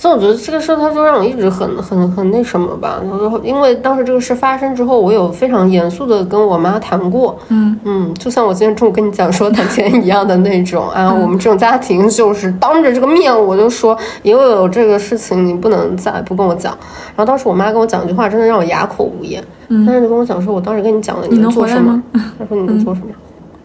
[0.02, 3.02] 所以我觉得这个事，它就让我一直很很很那什么吧。
[3.04, 7.38] 然后因为当时这个事发生之后，我有非常严肃的跟我妈谈过。
[7.50, 11.14] 嗯嗯，就像我今天中午跟你讲说谈钱一样的那种啊。
[11.14, 16.72] 我们这种家庭就是当着这个面，我就说因为有这个事情，你不能再不跟我讲。
[17.08, 19.44] 然后当时我妈跟我讲一句话，真的让我哑口无言。
[19.68, 22.02] 嗯，但是就跟我讲说，我当时跟你讲了，你能做什么？
[22.14, 23.08] 她说你能做什么？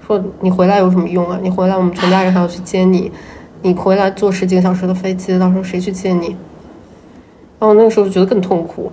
[0.05, 1.39] 说你回来有什么用啊？
[1.41, 3.11] 你回来我们全家人还要去接你，
[3.65, 6.37] 你回来坐十几个小时的飞机，到时候谁去接你？
[7.59, 8.93] 然后那个时候就觉得更痛苦。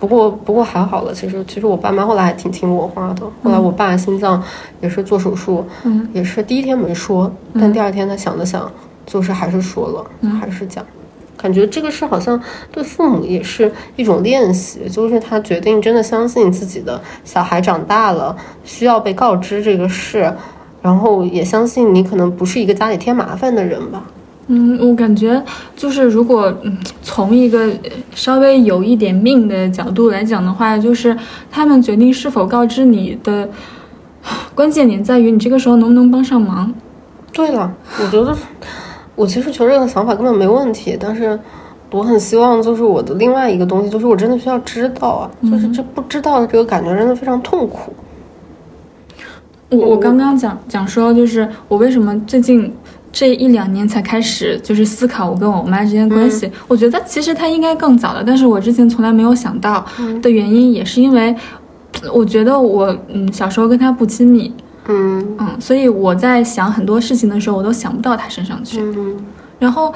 [0.00, 3.24] 不过不过还好了，其实其实我爸妈后来还挺听我话的。
[3.44, 4.42] 后来我爸心脏
[4.80, 8.68] 也是做手术，嗯也是第一天没说，但第二天他想了想，
[9.06, 10.84] 就是还是说了，还是讲。
[11.36, 12.40] 感觉这个事好像
[12.72, 18.34] 对父母也是一种练习，就是他决定真的相信自己的小孩长大了
[18.64, 20.32] 需要被告知这个事，
[20.84, 24.02] 然后也相信你可能不是一个家里添麻烦的人吧。
[24.48, 25.42] 嗯，我感觉
[25.74, 31.16] 就是如果嗯从一个呃稍微有一点命的角度来讲的话，就是
[31.50, 33.48] 他们决定是否告知你的
[34.54, 36.70] 关键点在于你这个时候能不能帮上忙。
[37.32, 38.36] 对了，我觉得
[39.14, 41.40] 我其实觉得这个想法根本没问题，但是
[41.90, 47.94] 我很希望就是我的另外一个东西，就是我真的需要知道啊，就是这不知道的这个感觉真的非常痛苦。
[49.76, 52.72] 我我刚刚讲讲说，就是我为什么最近
[53.12, 56.50] 这一两年才开始就是思考我跟我妈之间的关系。
[56.66, 59.84] 我觉得其实她应该更早的，但是我之前从来没有想到
[60.22, 61.34] 的原因，也是因为
[62.12, 64.52] 我觉得我嗯小时候跟她不亲密，
[64.88, 68.80] 嗯嗯，所以我在想很多事情的时候，我都想不到她身上去。
[68.80, 69.16] 嗯
[69.60, 69.94] 然后，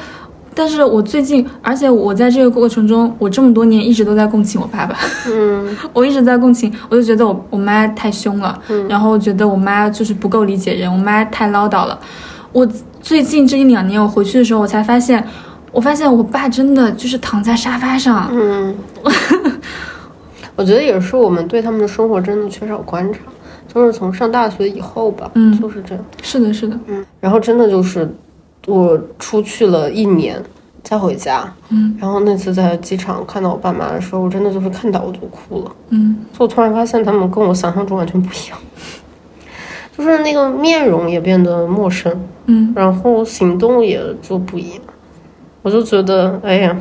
[0.59, 4.99] 但是我最近，而且我在这个过程中，我这么多年一直都在共情我爸爸。
[5.29, 5.77] 嗯。
[5.95, 8.89] 我一直在共情，我就觉得我我妈太凶了，嗯。
[8.89, 11.97] 然后觉得我妈就是不够理解人，我妈太唠叨了。
[12.51, 12.67] 我
[13.01, 15.25] 最近这一两年，我回去的时候，我才发现，
[15.71, 18.75] 我发现我爸真的就是躺在沙发上，嗯，
[20.57, 23.21] 我觉得也是我们对他们的生活真的缺少观察，
[23.73, 25.57] 就是从上大学以后吧，嗯。
[25.61, 26.05] 就是这样。
[26.21, 28.13] 是的，是的，嗯，然后真的就是
[28.67, 30.43] 我出去了一年
[30.83, 31.97] 再回家，嗯。
[32.01, 35.73] 然后那次在机场看到我爸妈的时候，我真的就是看到我就哭了。
[35.91, 36.17] 嗯。
[36.33, 38.59] 就我突然发现他们跟我想象中完全不一样，
[39.97, 42.73] 就是那个面容也变得陌生，嗯。
[42.75, 44.81] 然后行动也就不一样。
[45.63, 46.77] 我就觉得，哎呀，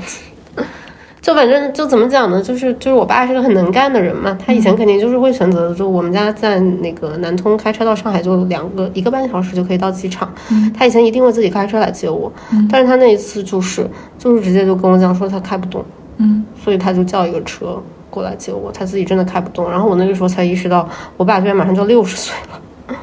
[1.28, 10.34] 就反正就怎么讲呢，就是就是我爸是个很能干的人嘛，他以前肯定就是会选择，就我们家在那个南通开车到上海就两个一个半小时就可以到机场，
[10.74, 12.32] 他以前一定会自己开车来接我，
[12.72, 13.86] 但是他那一次就是
[14.18, 15.84] 就是直接就跟我讲说他开不动。
[16.20, 17.78] 嗯所以他就叫一个车
[18.10, 19.70] 过来接我，他自己真的开不动。
[19.70, 22.62] 然后我那个时候才意识到，我爸居然马上就要六十岁了，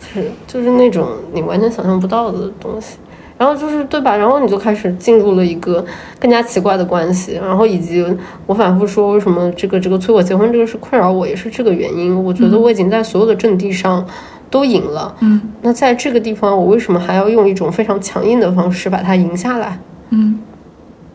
[0.00, 2.98] 就是就是那种你完全想象不到的东西。
[3.36, 4.16] 然后就是对吧？
[4.16, 5.84] 然后你就开始进入了一个
[6.20, 8.04] 更加奇怪的关系，然后以及
[8.46, 12.22] 我反复说为什么这个这个催我结婚这个是困扰我，也是这个原因。
[12.24, 14.06] 我觉得我已经在所有的阵地上
[14.48, 19.78] 都赢了，嗯那在这个地方，我为什么还要用一种非常强硬的方式把它赢下来？
[20.10, 20.38] 嗯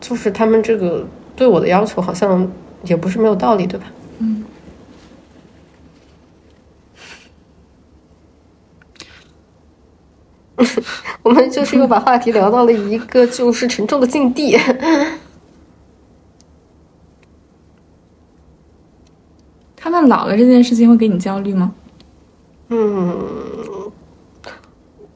[0.00, 2.46] 就是他们这个对我的要求好像
[2.84, 3.86] 也不是没有道理，对吧？
[11.22, 14.56] 我们就是又把话题聊到了一个就是沉重的境地。
[19.76, 21.72] 他们老了这件事情会给你焦虑吗？
[22.68, 23.16] 嗯，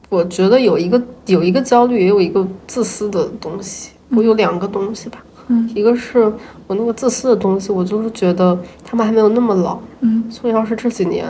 [0.09, 3.91] 我觉得有一个有一个焦虑，也有一个自私的东西。
[4.09, 6.31] 我有两个东西吧，嗯，一个是
[6.67, 11.27] 我那个自私的东西，我就是觉得他们还没有那么老，嗯所以要是这几年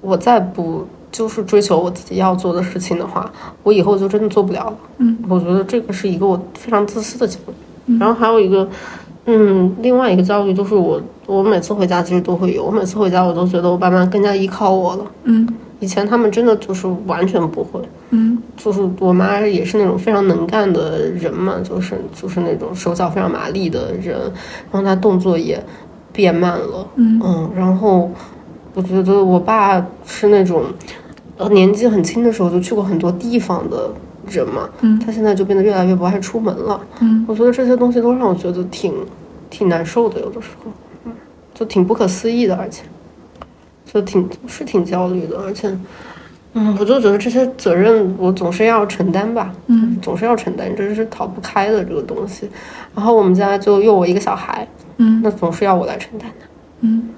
[0.00, 3.30] 我再不就是追求我自己要做的事情的话，
[3.62, 4.76] 我以后就真的做不了了。
[4.98, 7.96] 嗯，我觉得这个是一个我非常自私的焦虑。
[8.00, 8.68] 然后还有一个，
[9.26, 15.06] 嗯，另外一个焦虑就是我我每次回家其实都会有，我每次回家我都觉得我爸妈更加依靠我了。
[15.22, 15.48] 嗯。
[15.80, 18.36] 以前他们真的就是完全不会，嗯。
[18.56, 24.18] 就是我妈也是那种非常能干的人嘛，就是就是那种手脚非常麻利的人，
[24.72, 25.62] 然后她动作也
[26.12, 28.10] 变慢了，嗯然后
[28.74, 30.64] 我觉得我爸是那种，
[31.36, 33.90] 呃，年纪很轻的时候就去过很多地方的
[34.28, 38.94] 人嘛，嗯他现在就变得越来越不爱出门了，嗯我觉得这些东西都让我觉得挺
[39.50, 40.70] 挺难受的，有的时候，
[41.04, 41.12] 嗯，
[41.52, 42.84] 就挺不可思议的，而且
[43.84, 45.76] 就挺是挺焦虑的，而且，
[46.54, 52.48] 嗯，我就觉得这些责任我总是要承担吧，嗯，总是要承担，这是逃不开的这个东西。
[52.94, 54.66] 然后我们家就又我一个小孩，
[54.98, 56.46] 嗯那总是要我来承担的，
[56.80, 57.08] 嗯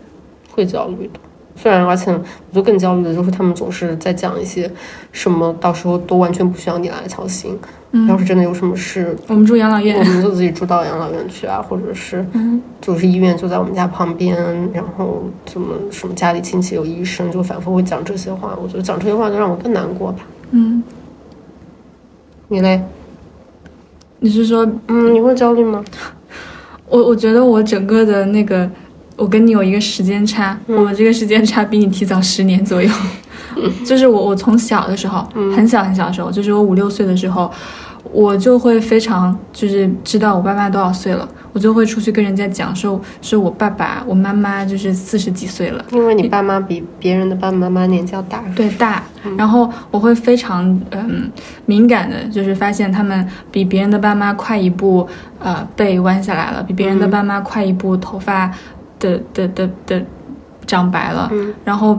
[0.50, 1.20] 会焦虑的。
[1.56, 4.70] 虽然，而且我就更焦虑的就是他们总是在讲一些
[5.10, 7.58] 什么，到时候都完全不需要你来操心。
[7.92, 10.04] 嗯要是真的有什么事，我们住养老院我。
[10.04, 14.36] 们就自己住到养老院去啊，或者是嗯就是医院就在我们家旁边，
[14.74, 18.54] 然后怎么什么家里亲戚有医生，就反复会讲这些话。
[18.62, 20.18] 我觉得讲这些话就让我更难过吧。
[20.50, 20.82] 嗯，
[22.48, 22.82] 你嘞？
[24.18, 25.82] 你是说嗯，你会焦虑吗？
[26.88, 28.68] 我我觉得我整个的那个，
[29.16, 30.76] 我跟你有一个时间差，嗯。
[30.76, 32.90] 我这个时间差比你提早十年左右。
[33.86, 35.52] 就是我我从小的时候，嗯。
[35.54, 37.50] 很小很小的时候，就是我五六岁的时候，
[38.12, 49.02] 我就会非常就是知道我爸妈多少岁了，我我就会出去跟人家讲说，说我爸爸、我妈妈就是四十几岁了，因为你爸妈比别人的爸爸妈妈年纪要大，对大，
[49.38, 51.32] 然后我会非常嗯
[51.64, 55.08] 敏感的，就是发现他们比别人的爸妈快一步，
[55.38, 58.52] 呃，背弯下来了，比别人的爸妈快一步，头发
[58.98, 60.02] 的的的的
[60.66, 61.30] 长白了，
[61.64, 61.98] 然后，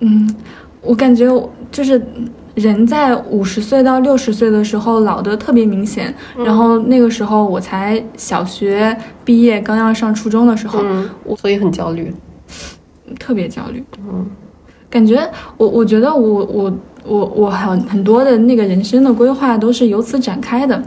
[0.00, 0.34] 嗯，
[0.82, 1.26] 我感觉
[1.70, 2.00] 就是
[2.54, 6.14] 人在五十岁到六十岁的时候老的特别明显，
[6.44, 10.82] 然后那个时候我才小学毕业，刚要上初中的时候，
[11.24, 12.12] 我所以很焦虑，
[13.18, 14.26] 特别焦虑，嗯，
[14.90, 16.72] 感觉我我觉得我我
[17.04, 20.82] 我我很很多的那个人生的规划都是由此展开的。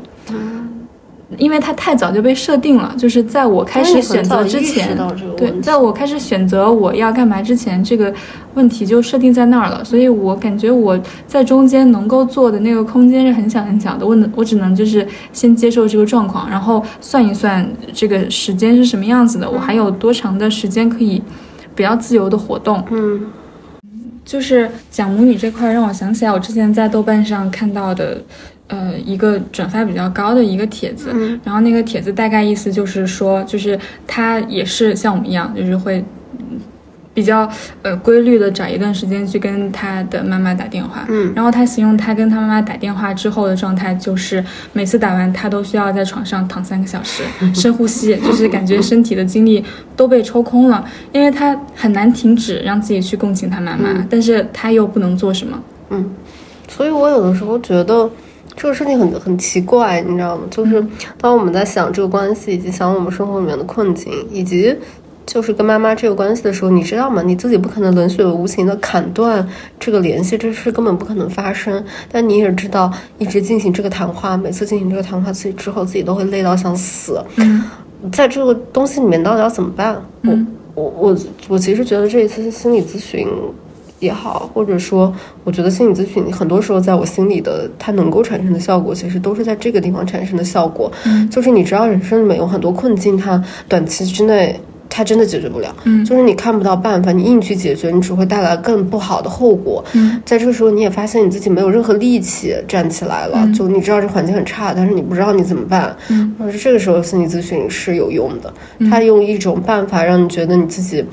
[1.38, 4.98] 因为它太早就被设定了，就是在我开始选择之前，
[5.38, 8.12] 对，在我开始选择我要干嘛之前，这个
[8.56, 9.84] 问题就设定在那儿了。
[9.86, 14.06] 所以我感觉我在中间能够做的那个空间是很小很小的。
[14.06, 21.22] 我能，我只能就是先接受这个状况，然后算一算这个时间是什么样子的，我还有多长的时间可以
[21.76, 22.84] 比较自由的活动。
[22.90, 23.28] 嗯，
[24.26, 28.20] 就是讲母女这块，让我想起来我之前在豆瓣上看到的。
[28.70, 31.10] 呃，一个转发比较高的一个帖子，
[31.44, 36.06] 然后那个帖子大概意思就是说，就是他也是像我们一样，就是会
[37.16, 37.50] 比较
[37.82, 44.42] 呃规律的找一段时间去跟他的妈妈打电话，嗯，然后他形容他跟他妈妈打电话之后的状态，就是
[44.72, 47.24] 每次打完他都需要在床上躺三个小时，
[47.56, 49.66] 深呼吸，就是感觉身体的精力
[49.96, 55.60] 都被抽空了，因为他很难停止让自己去共情他妈妈，但是他又不能做什么，
[55.90, 56.08] 嗯，
[56.70, 58.08] 所以我有的时候觉得。
[58.62, 60.44] 这个事情很很奇怪，你知道吗？
[60.52, 60.86] 就是
[61.18, 64.76] 当我们在想这个关系，以及想我们生活里面的困境，以及
[65.26, 67.22] 就是跟妈妈这个关系的时候，你知道吗？
[67.22, 69.48] 你自己不可能冷血无情的砍断
[69.80, 71.82] 这个联系，这事根本不可能发生。
[72.12, 77.24] 但你也知道，一直进行这个谈话，每次进行这个谈话，自己之后自己都会累到想死。
[77.38, 77.64] 嗯，
[78.12, 79.96] 在这个东西里面到底要怎么办？
[80.24, 80.38] 我
[80.76, 83.26] 我我我其实觉得这一次心理咨询。
[84.00, 90.92] 也好，或者说，我觉得心理咨询很多时候在我心里的它能够产生的效果，其实都是在这个地方产生的效果。
[91.06, 95.76] 嗯，就是你知道，人生里面有很多困境，它短期之内它真的解决不了。
[95.84, 99.84] 嗯，就是你看不到办法，你硬去解决，你只会带来更不好的后果。
[99.94, 103.46] 嗯，在这个时候，你也发现你自己没有任何力气站起来了。
[103.54, 105.96] 就你知道这环境很差，但是你不知道你怎么办。
[106.08, 108.54] 嗯，而这个时候心理咨询是有用的，
[108.90, 111.04] 它用一种办法让你觉得你自己。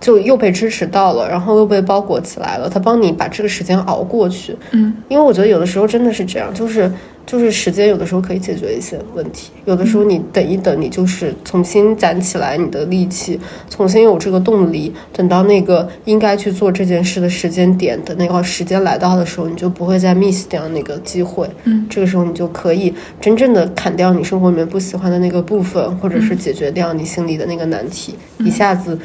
[0.00, 2.68] 就又被支持到了，然后又被包裹起来了。
[2.68, 6.90] 他帮你把这个时间熬过去，嗯，因为我觉得有的时候真的是这样，就是
[7.24, 28.96] 就是时间有的时候可以解决一些问题，有的时候你等一等，你就是重新攒起来你的力气，重新有这个动力，等到那个应该去做这件事的时间点的那个时间来到的时候，你就不会再 miss 掉那个机会，嗯，这个时候你就可以真正的砍掉你生活里面不喜欢的那个部分，或者是解决掉你心里的那个难题，一下子。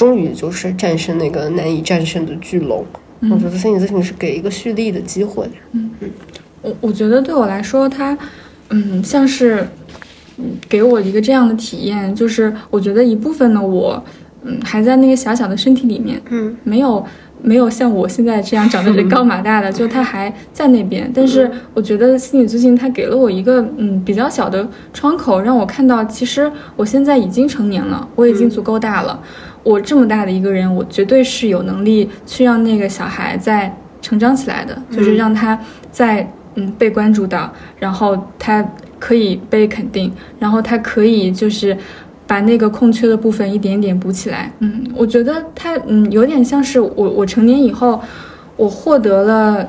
[0.00, 2.82] 终于就是战胜那个难以战胜的巨龙，
[3.30, 5.46] 我觉得心理咨询是给一个蓄力的机会。
[5.72, 5.90] 嗯。
[6.00, 6.10] 嗯，
[6.62, 8.16] 我我觉得对我来说，它
[8.70, 9.68] 嗯像是
[10.70, 14.02] 给我一个这样的体验，就是我觉得一部分的我
[14.42, 17.04] 嗯还在那个小小的身体里面，嗯，没有
[17.42, 21.10] 没有像我现在这样长得人高马大的，就他还在那边。
[21.14, 29.22] 但是我觉得心理咨询它给了我一个嗯比较小的窗口，让我看到其实我现在已经成年了，我已经足够大了。
[29.62, 35.58] 我这么大的一个人，我绝对是有能力去让那个小孩在成长起来的，就是让他
[35.92, 38.66] 在嗯被关注到，然后他
[38.98, 41.76] 可以被肯定，然后他可以就是
[42.26, 44.50] 把那个空缺的部分一点点补起来。
[44.60, 48.00] 嗯，我觉得他嗯有点像是我我成年以后，
[48.56, 49.68] 我获得了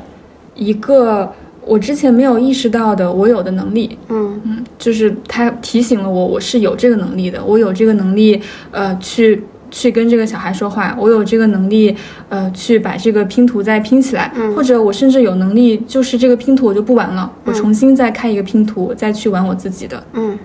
[0.55, 1.29] 一个
[1.65, 3.97] 我之前没有意识到的我有的能力。
[4.07, 9.43] 嗯嗯，就是他提醒了我，我是有这个能力的，我有这个能力，呃，去。
[9.71, 11.95] 去跟这个小孩说话，我有这个能力，
[12.29, 20.03] 呃，去把这个拼图再拼起来，或者我甚至有能力，就是这个拼图我就不玩了，我重新再开一个拼图，再去玩我自己的。
[20.13, 20.37] 嗯，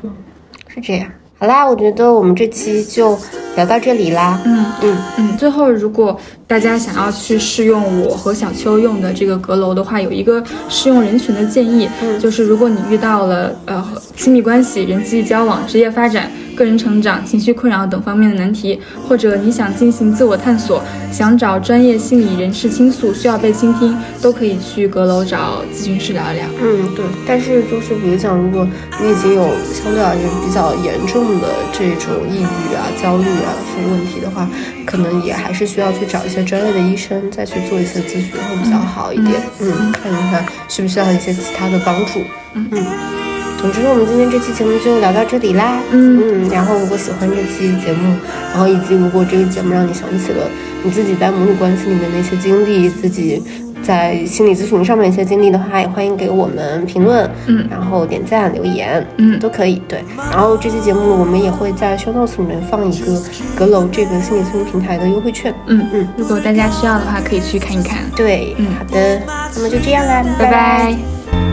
[0.68, 1.10] 是这样。
[1.38, 3.18] 好啦，我觉得我们这期就
[3.56, 4.40] 聊到这里啦。
[4.46, 5.36] 嗯嗯嗯。
[5.36, 11.88] 最后，如果大家想要去试用我和小邱用的这个阁楼的话，有一个适用人群的建议，
[12.20, 13.84] 就是如果你遇到了呃
[14.14, 16.30] 亲密关系、人际交往、职业发展。
[16.56, 20.82] 个人成长、情绪困扰等方面的难题，或者你想进行自我探索，
[21.12, 26.46] 想找专业心理人士倾诉，需要被倾听，都可以去阁楼找咨询师聊一聊。
[26.58, 27.04] 嗯，对。
[27.26, 28.66] 但是就是比如讲，如果
[29.02, 34.48] 你已经有相对而言比较严重的这种抑郁啊、焦虑啊这些问题的话，
[34.86, 39.34] 可能也还是需要去找一些专业的医生再去做一些咨询会比较好一点。
[39.60, 42.20] 嗯，看一看需不需要一些其他的帮助。
[42.54, 42.86] 嗯嗯。
[43.58, 45.80] 总之，我们今天这期节目就聊到这里啦。
[45.90, 48.14] 嗯嗯，然后如果喜欢这期节目，
[48.52, 50.46] 然后以及如果这个节目让你想起了
[50.84, 53.42] 你自己在母女关系里面的一些经历，自己
[53.86, 59.80] 在心理咨询上面一些经历的话，也欢迎给我们评论，嗯然后点赞、留言，嗯都可以。
[59.86, 63.22] 对，然后这期节目我们也会在 show notes 里面放一个
[63.54, 65.54] 阁楼这个心理咨询平台的优惠券。
[65.66, 67.98] 嗯嗯，如果大家需要的话，可以去看一看。
[68.16, 69.20] 对，嗯好的，
[69.54, 71.45] 那么就这样啦，拜拜